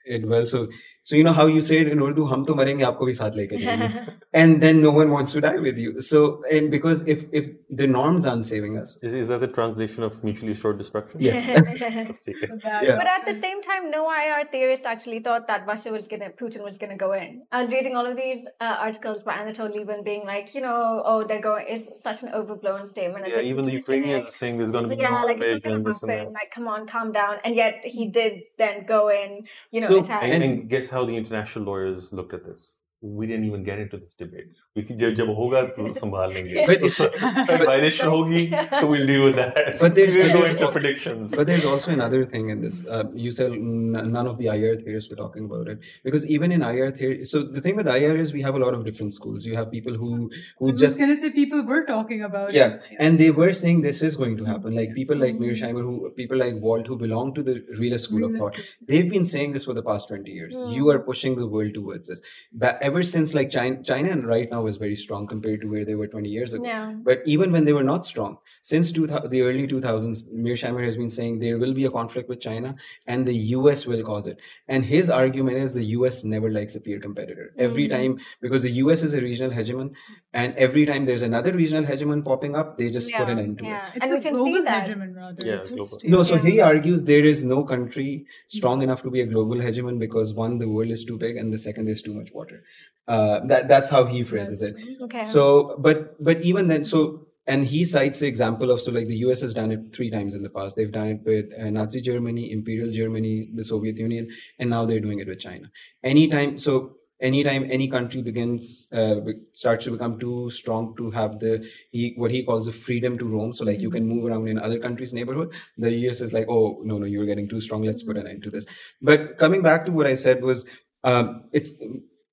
[0.06, 0.46] it well.
[0.46, 0.68] So
[1.04, 3.58] so you know how you say in Urdu, hum to marenge, aapko bhi saath leke
[3.62, 4.12] jayenge.
[4.42, 6.00] and then no one wants to die with you.
[6.00, 10.06] So and because if if the norms aren't saving us, is, is that the translation
[10.06, 11.20] of mutually assured destruction?
[11.20, 11.46] Yes.
[11.48, 12.96] yeah.
[13.00, 16.64] But at the same time, no IR theorists actually thought that Russia was gonna, Putin
[16.64, 17.42] was gonna go in.
[17.52, 21.02] I was reading all of these uh, articles by Anatol Lieven being like, you know,
[21.04, 21.66] oh they're going.
[21.68, 23.28] It's such an overblown statement.
[23.28, 26.32] Yeah, even the Ukrainians are saying there's gonna be yeah, like it's gonna happen.
[26.32, 27.36] Like come on, calm down.
[27.44, 29.40] And yet he did then go in.
[29.70, 30.22] You know, so, attack.
[30.22, 32.76] And, and guess how the international lawyers looked at this?
[33.03, 34.47] We didn't even get into this debate.
[34.79, 36.65] If जब जब होगा तो संभाल लेंगे.
[36.69, 36.97] But it's-
[37.61, 39.59] violation होगी तो we'll deal with that.
[39.83, 41.35] But there's- we'll but go there's into al- predictions.
[41.39, 42.79] But there's also another thing in this.
[42.97, 46.55] Uh, you said n- none of the IR theorists were talking about it because even
[46.57, 49.15] in IR theory, so the thing with IR is we have a lot of different
[49.19, 49.47] schools.
[49.51, 52.75] You have people who I who was just gonna say people were talking about yeah,
[52.89, 52.99] it.
[53.07, 54.75] and they were saying this is going to happen.
[54.81, 58.37] Like people like Mearsheimer, who people like Walt, who belong to the realist school of
[58.37, 60.59] Realist thought, they've been saying this for the past twenty years.
[60.81, 62.27] You are pushing the world towards this.
[62.51, 65.84] Ba- ever ever since like China, China right now is very strong compared to where
[65.84, 66.64] they were 20 years ago.
[66.64, 66.92] Yeah.
[67.02, 71.10] But even when they were not strong, since two, the early 2000s, Mearsheimer has been
[71.10, 72.74] saying there will be a conflict with China
[73.06, 74.38] and the US will cause it.
[74.68, 77.52] And his argument is the US never likes a peer competitor.
[77.58, 77.96] Every Mm-hmm.
[77.96, 79.90] time, because the US is a regional hegemon,
[80.32, 83.64] and every time there's another regional hegemon popping up, they just put an end to
[83.66, 83.80] it.
[83.96, 84.88] It's and a we can global see that.
[84.88, 85.46] hegemon, rather.
[85.46, 85.98] Yeah, just- global.
[86.16, 86.42] No, so Yeah.
[86.50, 90.58] he argues there is no country strong enough to be a global hegemon because one,
[90.58, 92.62] the world is too big, and the second, there's too much water.
[93.06, 94.74] Uh, that that's how he phrases it.
[95.02, 95.22] Okay.
[95.22, 99.16] So, but but even then, so and he cites the example of so like the
[99.18, 99.42] U.S.
[99.42, 100.76] has done it three times in the past.
[100.76, 105.00] They've done it with uh, Nazi Germany, Imperial Germany, the Soviet Union, and now they're
[105.00, 105.70] doing it with China.
[106.02, 109.16] Anytime, so anytime any country begins uh,
[109.52, 113.24] starts to become too strong to have the he, what he calls the freedom to
[113.24, 116.46] roam so like you can move around in other countries neighborhood the us is like
[116.48, 118.66] oh no no you're getting too strong let's put an end to this
[119.00, 120.66] but coming back to what i said was
[121.04, 121.70] um, it's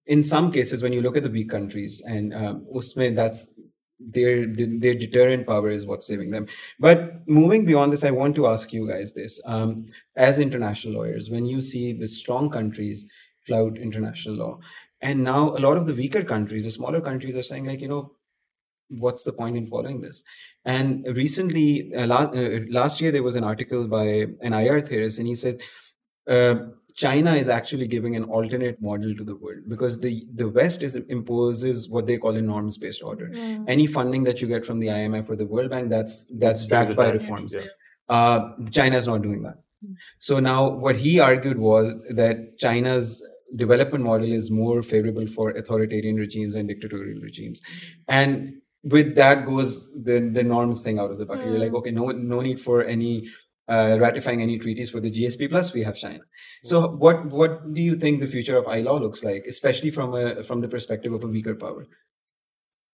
[0.06, 3.54] in some cases when you look at the weak countries and um, usme that's
[4.00, 6.48] their their deterrent power is what's saving them.
[6.80, 9.86] But moving beyond this i want to ask you guys this um,
[10.16, 13.06] as international lawyers when you see the strong countries
[13.46, 14.60] flout international law
[15.02, 17.88] and now a lot of the weaker countries the smaller countries are saying like you
[17.88, 18.12] know
[18.90, 20.24] what's the point in following this?
[20.66, 25.18] And recently uh, last, uh, last year there was an article by an ir theorist
[25.18, 25.62] and he said
[26.28, 26.56] uh,
[26.96, 30.96] China is actually giving an alternate model to the world because the, the West is
[30.96, 33.28] imposes what they call a norms based order.
[33.30, 33.66] Mm.
[33.68, 36.96] Any funding that you get from the IMF or the World Bank, that's that's backed
[36.96, 37.54] by reforms.
[37.56, 37.66] yeah.
[38.10, 39.58] Uh, China is not doing that.
[40.20, 43.24] So now what he argued was that China's
[43.56, 47.62] development model is more favorable for authoritarian regimes and dictatorial regimes.
[48.08, 51.46] And with that goes the, the norms thing out of the bucket.
[51.48, 51.78] You're like, Mm.
[51.80, 53.30] okay, no no need for any
[53.72, 55.74] uh, ratifying any treaties for the GSP plus.
[55.74, 56.24] We have China.
[56.64, 60.44] So what what do you think the future of ILAW looks like, especially from a
[60.44, 61.88] from the perspective of a weaker power?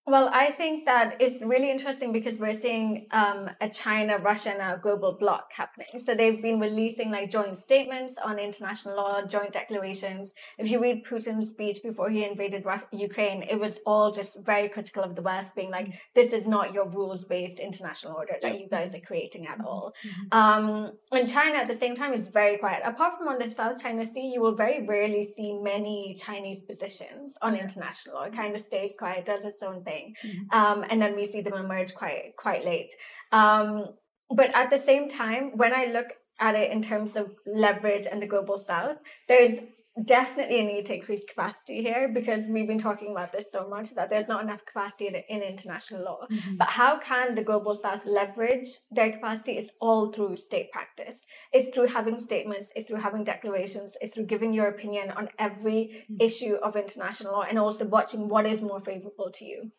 [0.09, 4.77] Well, I think that it's really interesting because we're seeing um, a China, Russia now
[4.77, 5.87] global bloc happening.
[5.99, 10.33] So they've been releasing like joint statements on international law, joint declarations.
[10.57, 14.69] If you read Putin's speech before he invaded Rus- Ukraine, it was all just very
[14.69, 18.61] critical of the West, being like, this is not your rules based international order that
[18.61, 19.93] you guys are creating at all.
[20.31, 22.81] Um, and China at the same time is very quiet.
[22.85, 27.37] Apart from on the South China Sea, you will very rarely see many Chinese positions
[27.41, 28.23] on international law.
[28.23, 29.96] It kind of stays quiet, does its own thing,
[30.51, 32.93] um, and then we see them emerge quite quite late.
[33.31, 33.85] Um,
[34.29, 38.21] but at the same time, when I look at it in terms of leverage and
[38.21, 39.59] the global South, there's
[40.05, 43.95] definitely a need to increase capacity here because we've been talking about this so much
[43.95, 46.27] that there's not enough capacity in, in international law.
[46.57, 49.53] But how can the global south leverage their capacity?
[49.53, 51.25] It's all through state practice.
[51.51, 56.05] It's through having statements, it's through having declarations, it's through giving your opinion on every
[56.19, 59.71] issue of international law and also watching what is more favorable to you.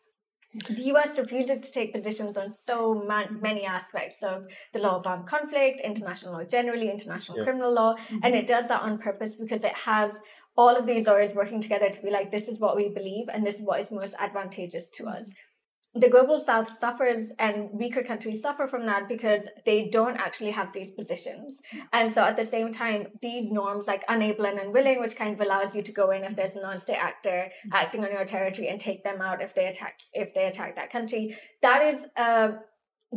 [0.53, 5.05] The US refuses to take positions on so man- many aspects of the law of
[5.05, 7.43] armed conflict, international law generally, international Yeah.
[7.43, 10.19] criminal law, and it does that on purpose because it has
[10.57, 13.45] all of these lawyers working together to be like, this is what we believe and
[13.45, 15.33] this is what is most advantageous to us.
[15.95, 20.71] The global south suffers and weaker countries suffer from that because they don't actually have
[20.71, 21.61] these positions.
[21.91, 25.41] And so at the same time, these norms like unable and unwilling, which kind of
[25.41, 28.79] allows you to go in if there's a non-state actor acting on your territory and
[28.79, 31.35] take them out if they attack if they attack that country.
[31.63, 32.59] That is a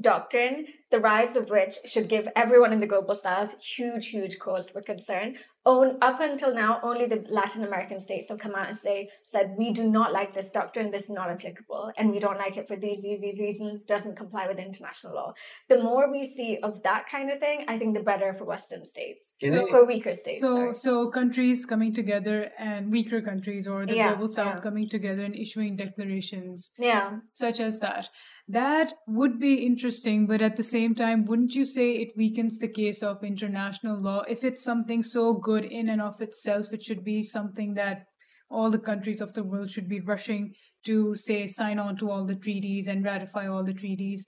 [0.01, 4.69] doctrine, the rise of which should give everyone in the global south huge, huge cause
[4.69, 5.37] for concern.
[5.65, 9.55] Own, up until now, only the Latin American states have come out and say said
[9.57, 10.91] we do not like this doctrine.
[10.91, 13.85] This is not applicable, and we don't like it for these these these reasons.
[13.85, 15.35] Doesn't comply with international law.
[15.69, 18.85] The more we see of that kind of thing, I think the better for Western
[18.85, 20.41] states, In So- a- for weaker states.
[20.41, 20.75] So, sorry.
[20.75, 24.61] so countries coming together and weaker countries or the Yeah, global south yeah.
[24.61, 28.09] coming together and issuing declarations yeah, such as that.
[28.53, 32.69] That would be interesting, but at the same time, wouldn't you say it weakens the
[32.69, 34.25] case of international law?
[34.29, 38.05] If it's something so good in and of itself, it should be something that
[38.51, 40.53] all the countries of the world should be rushing
[40.85, 44.27] to, say, sign on to all the treaties and ratify all the treaties.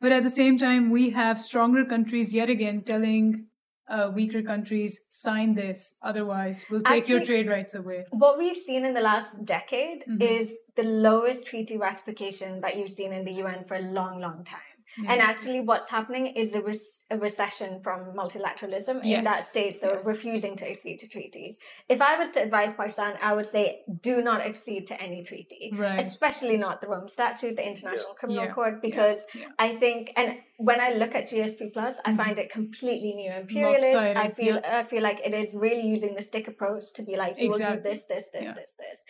[0.00, 3.48] But at the same time, we have stronger countries yet again telling
[3.88, 8.04] uh, weaker countries, sign this, otherwise, we'll take your trade rights away.
[8.10, 10.20] what we've seen in the last decade Mhm.
[10.20, 14.44] is the lowest treaty ratification that you've seen in the UN for a long, long
[14.44, 14.60] time.
[14.98, 15.10] Mm-hmm.
[15.10, 16.76] And actually, what's happening is a, rec-
[17.10, 20.06] a recession from multilateralism in that state, so yes.
[20.06, 21.58] refusing to accede to treaties.
[21.88, 25.70] If I was to advise Pakistan, I would say do not accede to any treaty,
[25.74, 26.00] Right.
[26.00, 29.48] especially not the Rome Statute, the International Criminal Yeah, Court, because yeah.
[29.58, 32.16] I think, and when I look at GSP Plus, I mm-hmm.
[32.16, 33.94] find it completely neo imperialist.
[33.94, 37.16] I Lopsided, feel I feel like it is really using the stick approach to be
[37.16, 38.54] like, you will do this, this, this, Yeah.
[38.54, 39.04] this, this.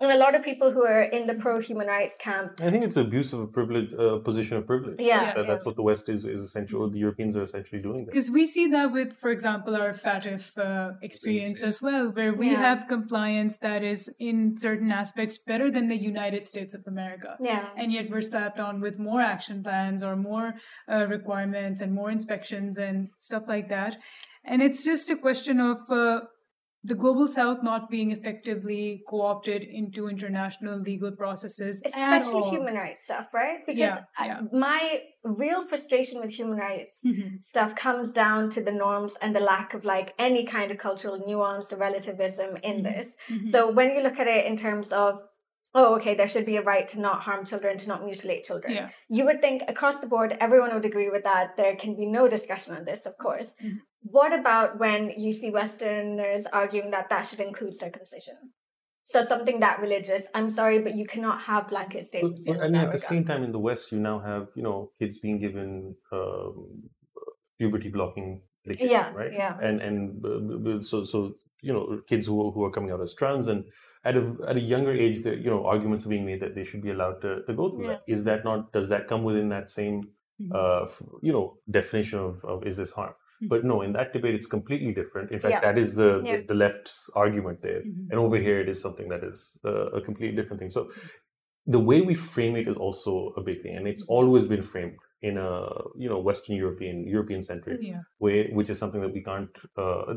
[0.00, 2.60] And a lot of people who are in the pro human rights camp.
[2.62, 4.96] I think it's abuse of a privilege, uh, position of privilege.
[5.00, 5.42] Yeah, That- yeah.
[5.54, 6.88] that's what the West is is essential.
[6.88, 8.12] The Europeans are essentially doing that.
[8.12, 12.50] Because we see that with, for example, our FATF uh, experience as well, where we
[12.50, 12.58] Yeah.
[12.68, 17.36] have compliance that is in certain aspects better than the United States of America.
[17.40, 17.68] Yeah.
[17.76, 20.54] And yet we're slapped on with more action plans or more
[20.92, 23.96] uh, requirements and more inspections and stuff like that.
[24.44, 26.20] And it's just a question of uh,
[26.84, 31.82] the global south not being effectively co opted into international legal processes.
[31.84, 32.50] Especially all.
[32.50, 33.58] human rights stuff, right?
[33.66, 37.42] Because Yeah, I- my real frustration with human rights Mhm.
[37.44, 41.18] stuff comes down to the norms and the lack of like any kind of cultural
[41.26, 42.82] nuance, the relativism in Mhm.
[42.84, 43.16] this.
[43.28, 43.46] Mhm.
[43.50, 45.20] So when you look at it in terms of,
[45.74, 48.72] oh, okay, there should be a right to not harm children, to not mutilate children.
[48.72, 48.88] Yeah.
[49.08, 51.56] You would think across the board, everyone would agree with that.
[51.56, 53.54] There can be no discussion on this, of course.
[53.62, 53.80] Mhm.
[54.02, 58.36] What about when you see Westerners arguing that that should include circumcision?
[59.02, 60.26] So something that religious.
[60.34, 62.44] I'm sorry, but you cannot have blanket But, statements.
[62.46, 64.48] but in I mean, that at the same time, in the West, you now have
[64.54, 66.82] you know kids being given um,
[67.58, 69.32] puberty blocking medication, Yeah, right?
[69.32, 69.58] yeah.
[69.60, 72.90] And and uh, b- b- so so you know kids who are, who are coming
[72.92, 73.64] out as trans and
[74.04, 76.64] at a at a younger age, there you know arguments are being made that they
[76.64, 77.88] should be allowed to, to go through Yeah.
[77.94, 78.02] that.
[78.06, 78.72] Is that not?
[78.72, 80.08] Does that come within that same
[80.40, 80.54] Mhm.
[80.54, 83.14] uh, f- you know definition of, of is this harm?
[83.42, 83.48] Mhm.
[83.48, 85.30] But no, in that debate, it's completely different.
[85.32, 85.60] In fact, Yeah.
[85.60, 86.36] that is the, Yeah.
[86.36, 88.10] the the left's argument there, Mhm.
[88.10, 90.70] and over here it is something that is uh, a completely different thing.
[90.70, 90.90] So
[91.66, 94.96] the way we frame it is also a big thing, and it's always been framed
[95.22, 95.50] in a
[95.96, 98.02] you know Western European European centric Yeah.
[98.18, 99.50] way, which is something that we can't.
[99.76, 100.14] Uh,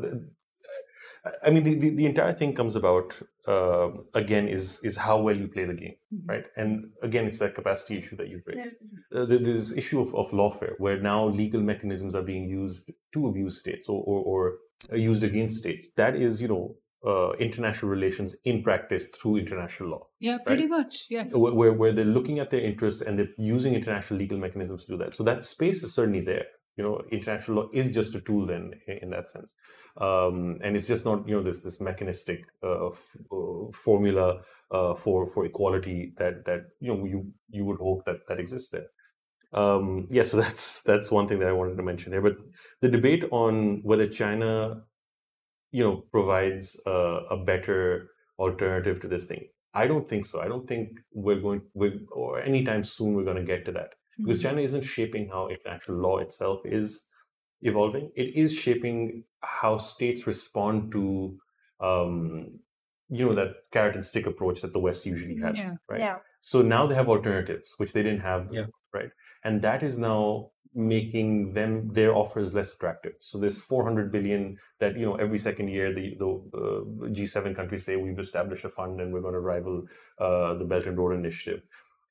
[1.46, 5.36] I mean, the, the, the entire thing comes about uh, again is is how well
[5.36, 6.28] you play the game, Mhm.
[6.28, 6.44] right?
[6.56, 8.74] And again, it's that capacity issue that you've raised.
[9.14, 13.58] Uh, this issue of, of lawfare where now legal mechanisms are being used to abuse
[13.60, 14.20] states or, or,
[14.90, 15.90] or used against states.
[15.96, 21.06] That is, you know, uh, international relations in practice through international law Yeah, pretty much.
[21.10, 21.36] Yes.
[21.36, 24.92] where, where where they're looking at their interests and they're using international legal mechanisms to
[24.92, 25.14] do that.
[25.16, 26.46] So that space is certainly there.
[26.76, 29.54] You know, international law is just a tool then in, that sense,
[30.00, 34.94] um, and it's just not you know this this mechanistic uh, f- uh, formula uh,
[34.94, 38.86] for for equality that that you know you you would hope that that exists there.
[39.52, 42.22] Um, yeah, so that's that's one thing that I wanted to mention here.
[42.22, 42.38] But
[42.80, 44.82] the debate on whether China,
[45.72, 46.90] you know, provides a,
[47.30, 50.40] a better alternative to this thing, I don't think so.
[50.40, 53.94] I don't think we're going, we're, or anytime soon we're going to get to that
[54.18, 54.42] because Mhm.
[54.42, 57.06] China isn't shaping how international law itself is
[57.60, 58.10] evolving.
[58.16, 61.38] It is shaping how states respond to,
[61.80, 62.60] um,
[63.08, 65.74] you know, that carrot and stick approach that the West usually has, Yeah.
[65.88, 66.00] right?
[66.00, 66.18] Yeah.
[66.40, 68.66] So now they have alternatives, which they didn't have, Yeah.
[68.92, 69.10] right?
[69.44, 73.12] And that is now making them their offers less attractive.
[73.20, 77.84] So this 400 billion that you know every second year the the uh, G7 countries
[77.84, 79.86] say we've established a fund and we're going to rival
[80.18, 81.62] uh, the Belt and Road Initiative,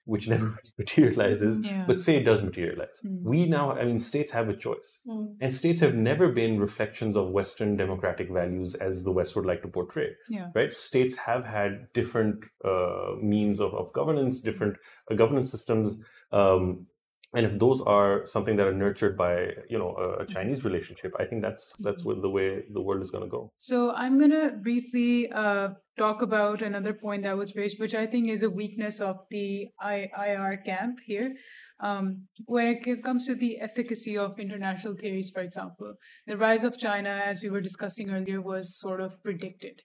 [0.06, 1.60] which never materializes.
[1.60, 1.86] Yeah.
[1.88, 3.02] But say it does materialize.
[3.06, 3.22] Mm.
[3.24, 5.02] We now, I mean, states have a choice.
[5.08, 5.36] Mm.
[5.42, 9.62] And states have never been reflections of Western democratic values as the West would like
[9.62, 10.50] to portray Yeah.
[10.56, 10.74] right?
[10.74, 14.78] States have had different uh, means of, of governance, different
[15.10, 16.00] uh, governance systems,
[16.32, 16.88] um,
[17.34, 21.14] and if those are something that are nurtured by you know a, a Chinese relationship,
[21.18, 23.52] I think that's that's what the way the world is going to go.
[23.56, 28.06] So I'm going to briefly uh, talk about another point that was raised, which I
[28.06, 31.36] think is a weakness of the I- IR camp here.
[31.80, 35.96] Um, when it comes to the efficacy of international theories, for example,
[36.28, 39.82] the rise of China, as we were discussing earlier, was sort of predicted.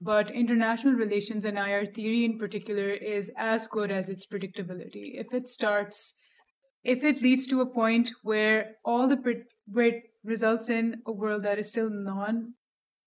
[0.00, 5.12] But international relations and IR theory in particular is as good as its predictability.
[5.14, 6.14] If it starts,
[6.82, 11.42] if it leads to a point where all the where it results in a world
[11.44, 12.54] that is still non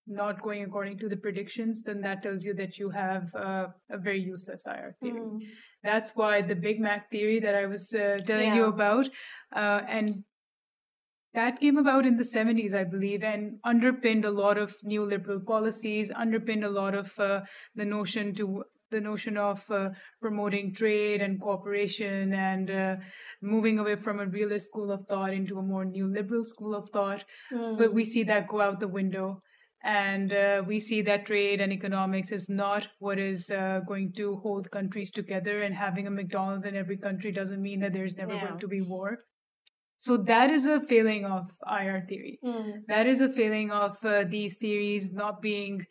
[0.07, 3.97] not going according to the predictions, then that tells you that you have uh, a
[3.97, 5.19] very useless IR theory.
[5.19, 5.39] Mm.
[5.83, 9.07] That's why the Big Mac theory that I was uh, telling you about,
[9.55, 10.23] uh, and
[11.33, 16.11] that came about in the 70s, I believe, and underpinned a lot of neoliberal policies,
[16.15, 17.41] underpinned a lot of uh,
[17.75, 19.89] the notion to the notion of uh,
[20.21, 22.95] promoting trade and cooperation and uh,
[23.41, 27.25] moving away from a realist school of thought into a more neoliberal school of thought
[27.51, 27.77] Mm.
[27.77, 29.41] but we see that go out the window
[29.85, 34.37] and uh, we see that trade and economics is not what is uh, going to
[34.37, 38.33] hold countries together and having a mcdonald's in every country doesn't mean that there's never
[38.33, 38.47] Yeah.
[38.47, 39.19] going to be war
[39.97, 41.51] so that is a failing of
[41.83, 42.73] ir theory Mm.
[42.87, 45.85] that is a failing of uh, these theories not being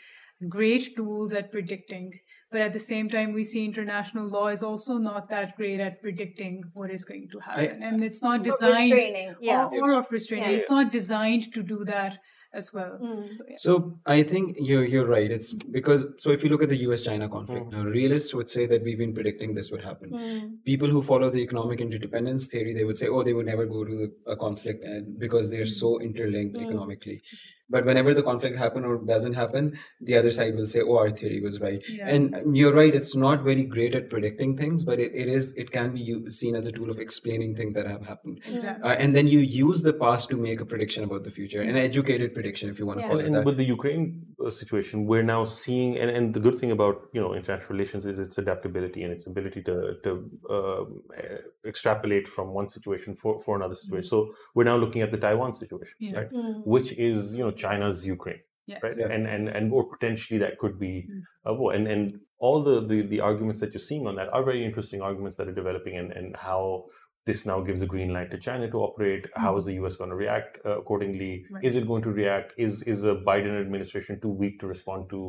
[0.59, 2.13] great tools at predicting
[2.51, 6.03] but at the same time we see international law is also not that great at
[6.03, 9.65] predicting what is going to happen and it's not designed restraining, yeah.
[9.73, 10.51] or, or of restraining.
[10.51, 10.57] Yeah.
[10.57, 12.19] It's not designed to do that
[12.55, 12.99] as well.
[13.03, 13.37] Mm.
[13.37, 13.57] So, yeah.
[13.57, 15.31] So I think you're you're right.
[15.31, 18.83] It's because so if you look at the U.S.-China conflict now, realists would say that
[18.83, 20.11] we've been predicting this would happen.
[20.11, 20.65] Mm.
[20.65, 23.85] People who follow the economic interdependence theory, they would say, oh, they would never go
[23.85, 24.85] to a conflict
[25.19, 26.65] because they're so interlinked Mm.
[26.67, 27.23] economically.
[27.71, 31.11] But whenever the conflict happen or doesn't happen, the other side will say, oh, our
[31.11, 31.83] theory was right.
[31.89, 32.09] Yeah.
[32.09, 32.95] And you're right.
[32.95, 35.55] It's not very great at predicting things, but it, it is.
[35.57, 38.41] It can be u- seen as a tool of explaining things that have happened.
[38.47, 38.89] Exactly.
[38.91, 41.77] Uh, and then you use the past to make a prediction about the future, an
[41.77, 43.45] educated prediction, if you want to call And, it and that.
[43.47, 47.21] with the Ukraine uh, situation, we're now seeing, and, and the good thing about you
[47.21, 50.11] know international relations is its adaptability and its ability to to
[50.51, 54.09] um, eh, extrapolate from one situation for, for another situation.
[54.09, 56.19] So we're now looking at the Taiwan situation, Yeah.
[56.19, 56.31] right?
[56.31, 56.67] Mm.
[56.67, 58.81] Which is you know China's Ukraine, Yes.
[58.83, 58.95] right?
[58.99, 59.15] Yeah.
[59.15, 61.23] And and and or potentially that could be Mm.
[61.51, 61.73] a war.
[61.75, 65.01] And and all the, the the arguments that you're seeing on that are very interesting
[65.03, 66.87] arguments that are developing, and and how.
[67.27, 69.29] This now gives a green light to China to operate.
[69.35, 69.97] How is the U.S.
[69.97, 71.47] going to react uh, accordingly?
[71.51, 71.65] Right.
[71.65, 72.53] Is it going to react?
[72.59, 75.21] Is is a Biden administration too weak to respond to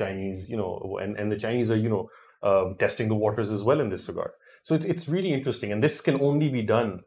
[0.00, 0.48] Chinese?
[0.48, 2.04] You know, and and the Chinese are you know
[2.48, 4.30] um, testing the waters as well in this regard.
[4.62, 7.00] So it's it's really interesting, and this can only be done,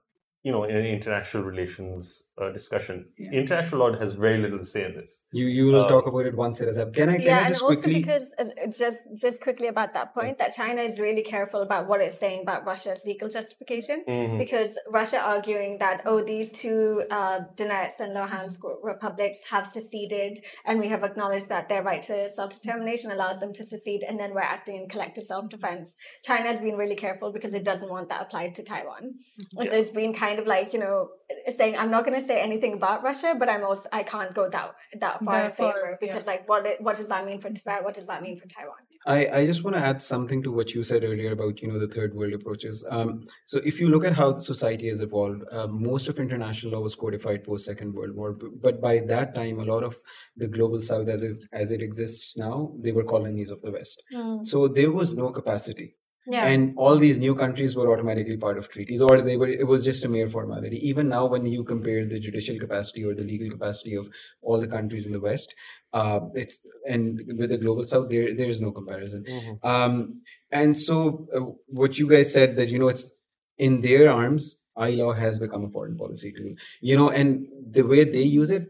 [0.44, 3.06] you know, in an international relations uh, discussion.
[3.18, 3.32] Yeah.
[3.32, 5.26] International law has very little to say in this.
[5.32, 6.94] You you will Uh, talk about it once it is up.
[6.94, 8.02] Can I can yeah, I and just also quickly?
[8.02, 12.02] because uh, just just quickly about that point, that China is really careful about what
[12.02, 14.38] it's saying about Russia's legal justification, Mhm.
[14.40, 20.80] because Russia arguing that oh these two uh, Donetsk and Luhansk republics have seceded, and
[20.80, 24.34] we have acknowledged that their right to self determination allows them to secede, and then
[24.34, 25.96] we're acting in collective self defense.
[26.24, 29.04] China has been really careful because it doesn't want that applied to Taiwan.
[29.14, 29.64] Mm-hmm.
[29.70, 31.10] So it's been kind of like you know
[31.60, 34.50] saying I'm not going to say anything about Russia, but I'm also I can't go
[34.50, 37.50] that that far That in far, favor because like what what does that mean for
[37.50, 37.84] Tibet?
[37.84, 38.78] What does that mean for Taiwan?
[39.06, 41.80] I, I just want to add something to what you said earlier about you know
[41.80, 42.86] the third world approaches.
[42.90, 46.80] Um, so if you look at how society has evolved, uh, most of international law
[46.82, 48.34] was codified post Second World War.
[48.62, 49.98] But by that time, a lot of
[50.38, 54.04] the global South, as it, as it exists now, they were colonies of the West.
[54.44, 55.96] So there was no capacity.
[56.26, 56.46] Yeah.
[56.46, 59.84] and all these new countries were automatically part of treaties or they were it was
[59.84, 63.50] just a mere formality even now when you compare the judicial capacity or the legal
[63.50, 64.10] capacity of
[64.42, 65.54] all the countries in the west
[65.94, 69.60] uh, it's and with the global south there there is no comparison Mhm.
[69.72, 70.22] um,
[70.52, 73.12] and so uh, what you guys said that you know it's
[73.58, 77.48] in their arms I law has become a foreign policy tool you know and
[77.78, 78.68] the way they use it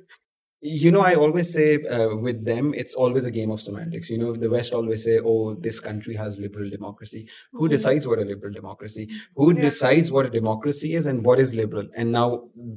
[0.66, 4.18] you know i always say uh, with them it's always a game of semantics you
[4.18, 7.72] know the west always say oh this country has liberal democracy who Mhm.
[7.72, 9.06] decides what a liberal democracy
[9.36, 9.62] who Yeah.
[9.68, 12.28] decides what a democracy is and what is liberal and now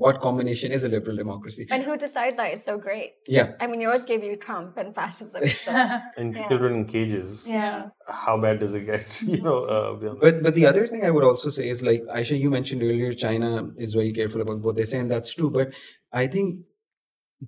[0.06, 3.12] what combination is a liberal democracy And who decides that it's so great?
[3.28, 5.42] yeah I mean, yours gave you Trump and fascism.
[5.66, 5.72] So,
[6.20, 6.48] And Yeah.
[6.48, 7.46] children in cages.
[7.46, 7.90] yeah.
[8.24, 9.06] How bad does it get?
[9.34, 12.38] You know, uh, But but the other thing I would also say is like Aisha,
[12.44, 13.50] you mentioned earlier, China
[13.86, 15.50] is very careful about what they say, and that's true.
[15.58, 15.68] But
[16.12, 16.48] I think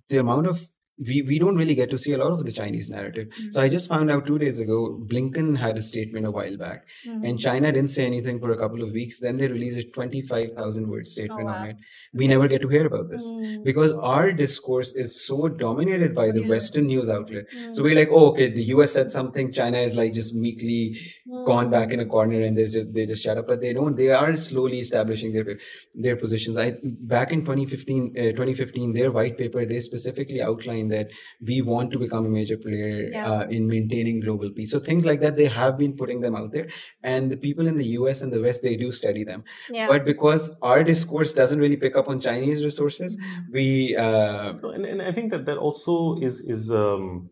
[0.08, 0.60] the amount of
[1.06, 3.28] we, we don't really get to see a lot of the Chinese narrative.
[3.50, 6.86] So I just found out two days ago, Blinken had a statement a while back,
[7.06, 7.24] Mm-hmm.
[7.24, 9.20] and China didn't say anything for a couple of weeks.
[9.20, 11.54] Then they released a 25,000 word statement wow.
[11.54, 11.76] on it.
[12.12, 13.64] We never get to hear about this Mm.
[13.64, 16.48] because our discourse is so dominated by the Yes.
[16.48, 17.44] Western news outlet.
[17.56, 17.74] Mm.
[17.74, 20.98] So we're like, oh, okay, the US said something, China is like just meekly
[21.46, 23.46] gone back in a corner and they just they just shut up.
[23.46, 23.96] But they don't.
[23.96, 25.58] They are slowly establishing their
[25.94, 26.56] their positions.
[26.58, 31.08] I back in 2015, uh, 2015, their white paper they specifically outlined that
[31.40, 33.30] we want to become a major player Yeah.
[33.30, 34.70] uh, in maintaining global peace.
[34.70, 36.68] So things like that, they have been putting them out there,
[37.02, 39.44] and the people in the US and the West they do study them.
[39.70, 39.88] Yeah.
[39.88, 43.18] But because our discourse doesn't really pick up on Chinese resources,
[43.52, 47.30] we uh, and, and I think that that also is is um,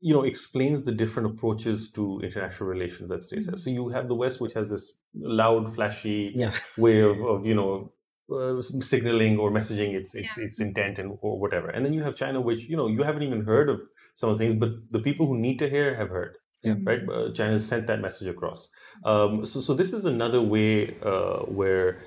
[0.00, 3.58] you know explains the different approaches to international relations that states have.
[3.58, 6.52] So you have the West, which has this loud, flashy yeah.
[6.76, 7.92] way of, of you know
[8.32, 12.16] uh, signaling or messaging its its its intent and or whatever, and then you have
[12.16, 13.80] China, which you know you haven't even heard of
[14.14, 16.74] some of the things, but the people who need to hear have heard Yeah.
[16.88, 17.02] right?
[17.14, 18.70] Uh, China sent that message across.
[19.04, 21.98] Um, so, so this is another way uh, where,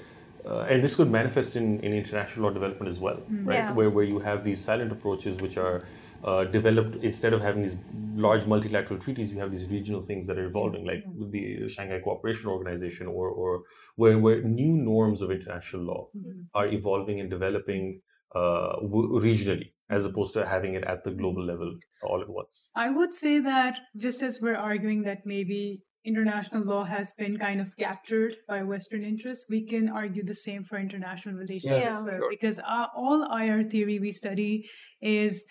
[0.46, 3.20] uh, and this could manifest in, in international law development as well,
[3.52, 3.56] right?
[3.64, 3.74] Yeah.
[3.78, 5.84] Where where you have these silent approaches which are
[6.24, 7.78] uh, developed instead of having these
[8.16, 12.00] large multilateral treaties, you have these regional things that are evolving, like with the Shanghai
[12.04, 13.64] Cooperation Organization, or or
[13.96, 16.10] where where new norms of international law
[16.54, 18.02] are evolving and developing
[18.36, 22.70] uh, w- regionally, as opposed to having it at the global level all at once.
[22.76, 27.60] I would say that just as we're arguing that maybe international law has been kind
[27.62, 31.90] of captured by Western interests, we can argue the same for international relations Yeah.
[31.90, 32.18] as well.
[32.20, 32.30] Sure.
[32.30, 34.70] Because uh, all IR theory we study
[35.02, 35.46] is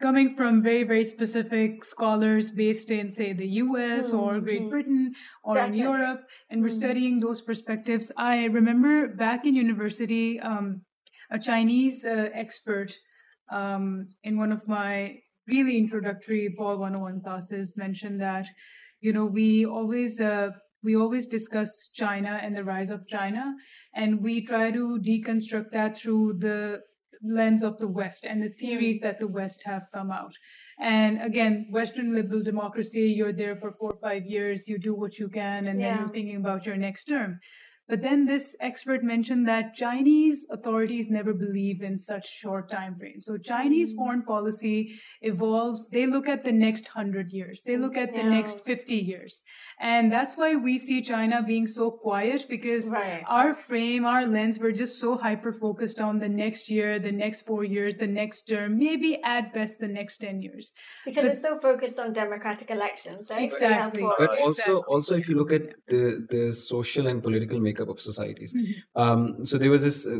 [0.00, 4.68] coming from very, very specific scholars based in, say, the US or Great.
[4.68, 5.12] Britain
[5.42, 5.78] or Definitely.
[5.80, 6.20] in Europe,
[6.50, 6.80] and we're Mhm.
[6.82, 8.12] studying those perspectives.
[8.16, 10.82] I remember back in university, um,
[11.30, 12.98] a Chinese uh, expert
[13.52, 15.18] um, in one of my
[15.48, 18.46] really introductory Paul 101 classes mentioned that,
[19.00, 20.50] you know, we always uh,
[20.82, 23.54] we always discuss China and the rise of China,
[23.94, 26.80] and we try to deconstruct that through the
[27.22, 30.34] lens of the West and the theories that the West have come out.
[30.78, 35.18] And again, Western liberal democracy, you're there for four or five years, you do what
[35.18, 37.40] you can, and then you're thinking about your next term.
[37.90, 43.26] But then this expert mentioned that Chinese authorities never believe in such short time frames.
[43.26, 43.96] So Chinese Mm.
[44.00, 44.78] foreign policy
[45.22, 45.88] evolves.
[45.96, 47.62] They look at the next hundred years.
[47.68, 48.36] They look at the Yeah.
[48.36, 49.42] next 50 years.
[49.80, 53.24] And that's why we see China being so quiet because Right.
[53.38, 57.40] our frame, our lens, we're just so hyper focused on the next year, the next
[57.48, 60.72] four years, the next term, maybe at best the next 10 years.
[61.04, 63.50] Because But- it's so focused on democratic elections, right?
[63.50, 64.02] So you have Exactly.
[64.02, 64.46] for- but Exactly.
[64.46, 66.02] also also if you look at the
[66.34, 69.00] the social and political makeup of societies Mm-hmm.
[69.02, 70.18] um, so there was this uh,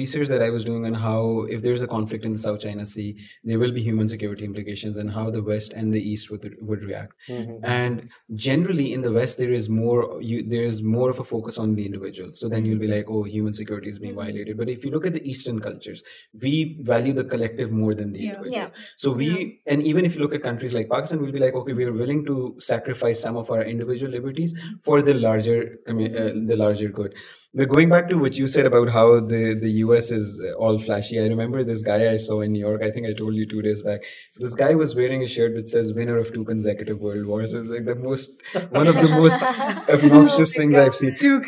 [0.00, 2.84] research that i was doing on how if there's a conflict in the south china
[2.84, 6.56] sea there will be human security implications and how the west and the east would
[6.60, 7.60] would react Mhm.
[7.62, 10.00] and generally in the west there is more
[10.30, 13.08] you there is more of a focus on the individual so then you'll be like
[13.08, 14.24] oh human security is being Mm-hmm.
[14.24, 16.02] violated but if you look at the eastern cultures
[16.44, 16.52] we
[16.92, 18.30] value the collective more than the Yeah.
[18.34, 18.70] individual Yeah.
[18.96, 19.30] so we
[19.66, 21.92] and even if you look at countries like pakistan we'll be like okay we are
[22.02, 24.54] willing to sacrifice some of our individual liberties
[24.88, 27.14] for the larger commu- uh, the larger good.
[27.54, 30.78] But going back to what you said about how the the us is uh, all
[30.86, 33.46] flashy i remember this guy i saw in new york i think i told you
[33.52, 34.04] two days back.
[34.30, 37.54] So this guy was wearing a shirt which says winner of two consecutive world wars.
[37.54, 38.30] It's like the most
[38.70, 39.42] one of the most
[39.96, 41.16] obnoxious things i've seen.
[41.16, 41.40] Two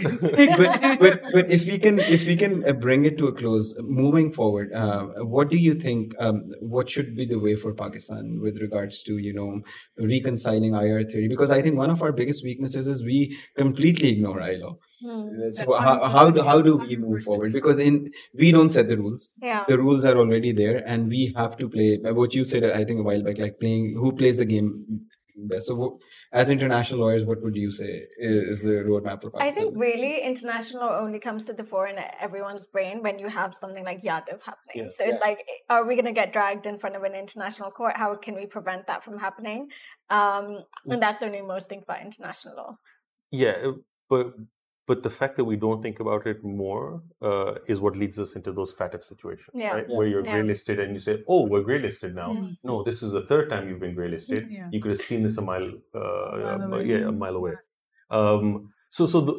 [0.60, 3.74] but, but but if we can if we can uh, bring it to a close
[3.80, 5.04] moving forward uh,
[5.36, 9.18] what do you think um, what should be the way for pakistan with regards to
[9.18, 9.62] you know
[9.98, 13.18] reconciling ir theory because i think one of our biggest weaknesses is we
[13.56, 15.50] completely ignore ilo Hmm.
[15.50, 18.98] so how, how, do, how do we move forward because in we don't set the
[18.98, 19.64] rules Yeah.
[19.66, 23.00] the rules are already there and we have to play what you said i think
[23.00, 25.06] a while back like playing who plays the game
[25.48, 25.98] best so
[26.32, 30.86] as international lawyers what would you say is the roadmap for I think really international
[30.86, 34.42] law only comes to the fore in everyone's brain when you have something like Yadav
[34.42, 34.74] happening.
[34.74, 34.88] Yeah.
[34.88, 35.38] So it's like,
[35.68, 37.96] are we going to get dragged in front of an international court?
[37.96, 39.68] How can we prevent that from happening?
[40.10, 42.78] Um, and that's the only most thing about international law.
[43.30, 43.72] Yeah, uh,
[44.08, 44.34] but
[44.90, 46.84] but the fact that we don't think about it more
[47.28, 49.74] uh, is what leads us into those FATF situations, Yeah.
[49.74, 49.86] right?
[49.88, 49.96] Yeah.
[49.96, 50.32] Where you're Yeah.
[50.34, 52.48] grey listed and you say, "Oh, we're grey listed now." Mm.
[52.70, 54.42] No, this is the third time you've been grey listed.
[54.56, 54.68] Yeah.
[54.72, 55.70] You could have seen this a mile,
[56.00, 56.82] uh, mile uh, away.
[56.92, 57.54] yeah, a mile away.
[58.18, 58.46] Um,
[58.96, 59.34] so, so the,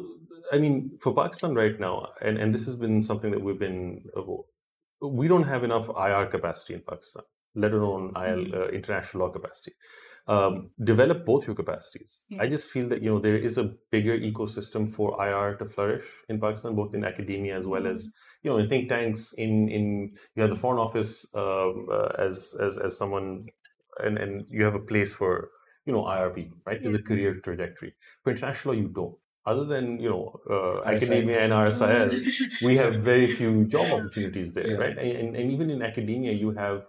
[0.54, 1.94] I mean, for Pakistan right now,
[2.26, 3.78] and and this has been something that we've been,
[4.16, 7.24] uh, we don't have enough IR capacity in Pakistan,
[7.66, 9.74] let alone IL, uh, international law capacity.
[10.28, 12.22] Um, develop both your capacities.
[12.28, 12.42] Yeah.
[12.42, 16.04] I just feel that you know there is a bigger ecosystem for IR to flourish
[16.28, 18.12] in Pakistan, both in academia as well as
[18.42, 19.32] you know in think tanks.
[19.32, 23.48] In in you have the foreign office um, uh, as as as someone,
[23.98, 25.50] and and you have a place for
[25.86, 26.80] you know IR people, right?
[26.80, 27.92] There's a career trajectory.
[28.22, 29.16] For international law, you don't.
[29.44, 32.14] Other than you know uh, academia and RSIL,
[32.62, 34.76] we have very few job opportunities there, Yeah.
[34.76, 34.96] right?
[34.96, 36.86] And, and even in academia, you have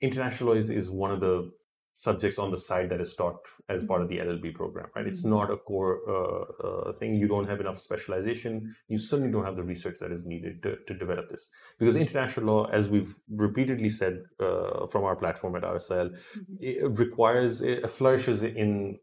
[0.00, 1.50] international law is, is one of the
[1.98, 3.38] subjects on the side that is taught
[3.74, 5.06] as part of the LLB program, right?
[5.06, 5.30] It's Mhm.
[5.36, 7.14] not a core uh, uh, thing.
[7.14, 8.74] You don't have enough specialization.
[8.88, 11.50] You certainly don't have the research that is needed to, to develop this.
[11.78, 13.14] Because international law, as we've
[13.46, 16.58] repeatedly said uh, from our platform at RSIL, Mhm.
[16.60, 18.98] it requires, it flourishes in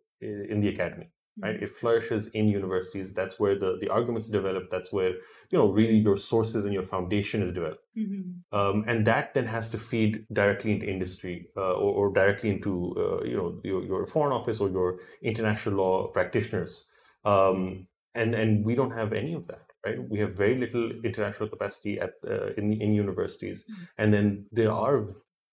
[0.52, 1.08] in the academy
[1.42, 1.62] right?
[1.62, 3.14] It flourishes in universities.
[3.14, 5.12] That's where the the arguments develop that's where
[5.50, 7.86] you know really your sources and your foundation is developed.
[7.98, 8.42] Mhm.
[8.60, 12.72] um, and that then has to feed directly into industry uh, or, or directly into
[13.04, 16.86] uh, you know your, your foreign office or your international law practitioners.
[17.26, 20.00] Um, and and we don't have any of that right?
[20.10, 23.66] We have very little international capacity at uh, in in universities.
[23.70, 23.88] Mhm.
[23.98, 24.98] and then there are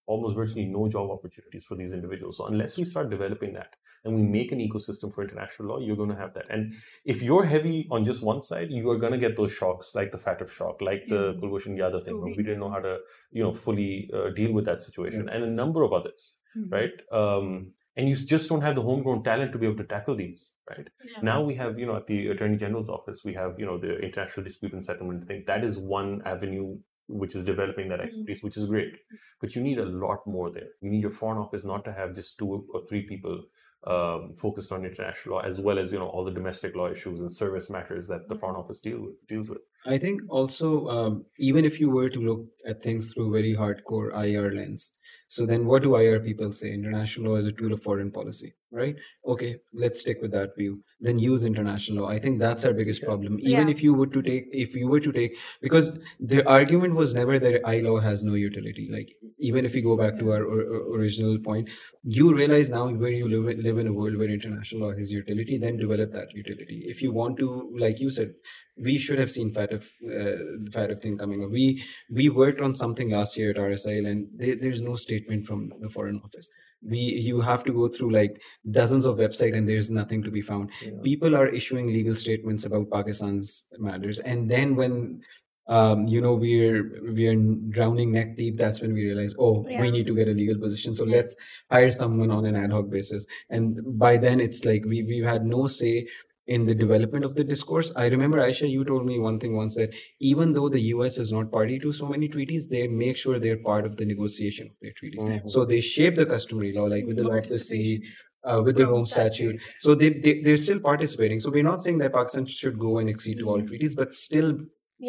[0.07, 2.37] almost virtually no job opportunities for these individuals.
[2.39, 5.97] So unless we start developing that and we make an ecosystem for international law you're
[5.97, 6.47] going to have that.
[6.51, 6.73] And
[7.05, 10.11] if you're heavy on just one side you are going to get those shocks like
[10.13, 11.41] the FATF shock like the Yeah.
[11.41, 12.99] Kulbhushan Yadav thing where we didn't know how to
[13.31, 16.73] you know fully uh, deal with that situation and a number of others Mhm.
[16.73, 16.97] right?
[17.13, 20.55] Um, and you just don't have the homegrown talent to be able to tackle these
[20.71, 20.89] right?
[21.11, 21.21] Yeah.
[21.31, 23.93] now we have you know at the attorney general's office we have you know the
[23.99, 25.45] international dispute and settlement thing.
[25.47, 26.79] That is one avenue
[27.21, 28.05] which is developing that Mhm.
[28.07, 28.95] expertise which is great.
[29.41, 30.69] But you need a lot more there.
[30.81, 33.43] You need your foreign office not to have just two or three people
[33.85, 37.21] um, focused on international law as well as you know all the domestic law issues
[37.21, 39.59] and service matters that the foreign office deal with, deals with.
[39.87, 44.13] I think also, um, even if you were to look at things through very hardcore
[44.13, 44.93] IR lens,
[45.29, 46.73] so then what do IR people say?
[46.73, 48.97] International law is a tool of foreign policy, right?
[49.27, 50.83] Okay, let's stick with that view.
[51.01, 52.11] Then use international law.
[52.11, 53.39] I think that's our biggest problem.
[53.41, 53.75] Even Yeah.
[53.75, 57.39] if you were to take, if you were to take, because the argument was never
[57.39, 58.89] that I law has no utility.
[58.91, 61.71] Like even if you go back to our or, or- original point,
[62.03, 65.59] you realize now where you live, live in a world where international law has utility,
[65.59, 66.83] then develop that utility.
[66.87, 68.35] If you want to, like you said,
[68.77, 71.51] we should have seen FATF, uh, FATF thing coming up.
[71.51, 75.73] We we worked on something last year at RSIL, and there, there's no statement from
[75.81, 76.51] the foreign office.
[76.83, 80.41] We you have to go through like dozens of websites, and there's nothing to be
[80.41, 80.71] found.
[80.83, 80.93] Yeah.
[81.03, 85.21] People are issuing legal statements about Pakistan's matters, and then when
[85.69, 87.37] um, you know we're we're
[87.69, 89.81] drowning neck deep, that's when we realize, oh, Yeah.
[89.83, 90.95] we need to get a legal position.
[90.95, 91.37] So let's
[91.71, 93.27] hire someone on an ad hoc basis.
[93.51, 96.09] And by then, it's like we we've had no say
[96.57, 97.93] in the development of the discourse.
[97.97, 101.31] I remember, Aisha, you told me one thing once that even though the US is
[101.33, 104.79] not party to so many treaties, they make sure they're part of the negotiation of
[104.81, 105.23] their treaties.
[105.25, 105.49] Mhm.
[105.49, 108.03] So they shape the customary law, like with the law of the sea,
[108.45, 109.61] uh, with the Rome statute.
[109.79, 111.41] So they, they they're still participating.
[111.47, 114.53] So we're not saying that Pakistan should go and accede to all treaties, but still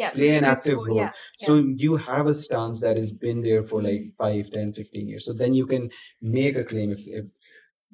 [0.00, 0.10] Yeah.
[0.16, 0.96] play an active role.
[1.04, 1.12] yeah,
[1.46, 5.24] So you have a stance that has been there for like 5, 10, 15 years.
[5.26, 5.90] So then you can
[6.38, 7.26] make a claim if, if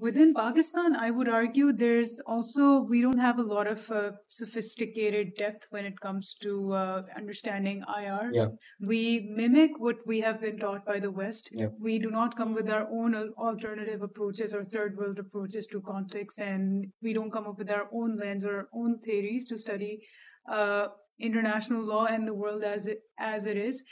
[0.00, 5.34] Within Pakistan, I would argue there's also, we don't have a lot of uh, sophisticated
[5.36, 8.30] depth when it comes to uh, understanding IR.
[8.32, 8.46] Yeah.
[8.80, 11.50] We mimic what we have been taught by the West.
[11.52, 11.68] Yeah.
[11.80, 16.38] We do not come with our own alternative approaches or third world approaches to conflicts,
[16.38, 20.00] and we don't come up with our own lens or our own theories to study
[20.48, 20.86] uh,
[21.20, 23.82] international law and the world as it, as it is.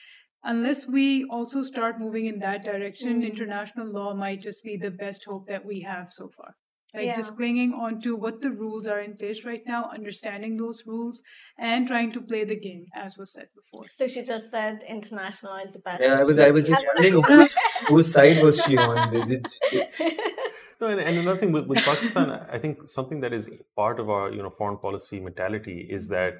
[0.52, 3.30] Unless we also start moving in that direction, Mm.
[3.32, 6.54] international law might just be the best hope that we have so far.
[6.94, 7.16] Like Yeah.
[7.20, 11.22] just clinging on to what the rules are in place right now, understanding those rules,
[11.58, 13.86] and trying to play the game, as was said before.
[13.90, 16.00] So she just said international is the best.
[16.06, 17.56] yeah, I was I was just wondering whose,
[17.88, 19.14] whose side was she on?
[19.22, 19.46] Is it,
[20.80, 24.10] No, and, and another thing with, with Pakistan, I think something that is part of
[24.10, 26.34] our you know foreign policy mentality is that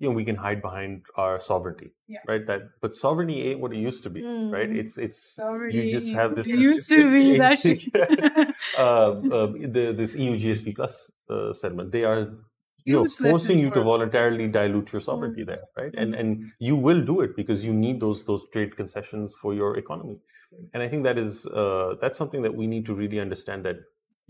[0.00, 2.20] you know we can hide behind our sovereignty, Yeah.
[2.26, 2.44] right?
[2.46, 4.70] That but sovereignty ain't what it used to be, right?
[4.70, 4.78] Mm.
[4.82, 7.38] It's it's Sovereignty you just have this it used to be
[8.78, 9.46] uh, uh,
[9.76, 11.92] the, this EU GSP plus uh, settlement.
[11.92, 12.30] They are
[12.84, 15.94] you know forcing you to voluntarily dilute your sovereignty there, right?
[15.94, 19.76] And and you will do it because you need those those trade concessions for your
[19.76, 20.18] economy.
[20.72, 23.76] And I think that is uh, that's something that we need to really understand that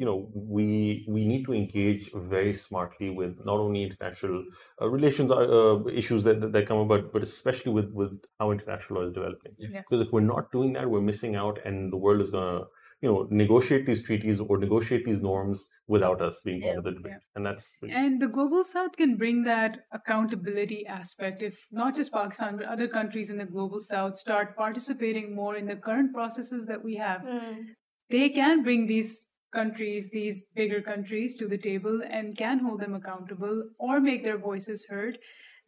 [0.01, 4.42] you know we we need to engage very smartly with not only international
[4.80, 8.51] uh, relations uh, uh, issues that, that that come about, but especially with with how
[8.51, 9.53] international law is developing.
[9.59, 9.84] Yes.
[9.84, 12.62] Because if we're not doing that, we're missing out, and the world is gonna,
[13.03, 16.92] you know, negotiate these treaties or negotiate these norms without us being part of the
[16.92, 22.14] debate, and that's And the global south can bring that accountability aspect if not just
[22.20, 26.66] Pakistan, but other countries in the global south start participating more in the current processes
[26.72, 27.20] that we have.
[27.20, 27.66] Mm.
[28.14, 32.94] They can bring these countries, these bigger countries, to the table and can hold them
[32.94, 35.18] accountable or make their voices heard.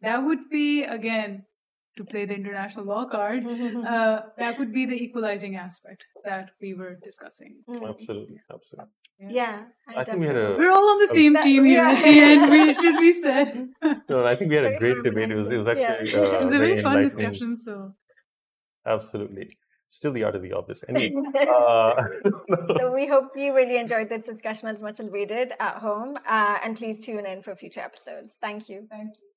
[0.01, 1.45] That would be, again,
[1.97, 3.45] to play the international law card,
[3.87, 7.57] uh, that would be the equalizing aspect that we were discussing.
[7.69, 7.89] Mm.
[7.89, 8.91] absolutely, absolutely.
[9.21, 9.65] Yeah.
[9.87, 12.03] I think we had a, We're all on the Um, same That- team here at
[12.03, 13.69] the end, we should be said.
[14.09, 15.31] no, I think we had a great debate.
[15.31, 17.59] It was, it was actually It uh, it was a very fun discussion.
[17.59, 17.95] So
[18.85, 19.51] Absolutely,
[19.93, 20.85] still the art of the office.
[20.89, 21.95] Anyway, uh,
[22.77, 26.17] so we hope you really enjoyed this discussion as much as we did at home.
[26.27, 28.39] Uh, and please tune in for future episodes.
[28.41, 28.87] Thank you.
[28.91, 29.32] thank you.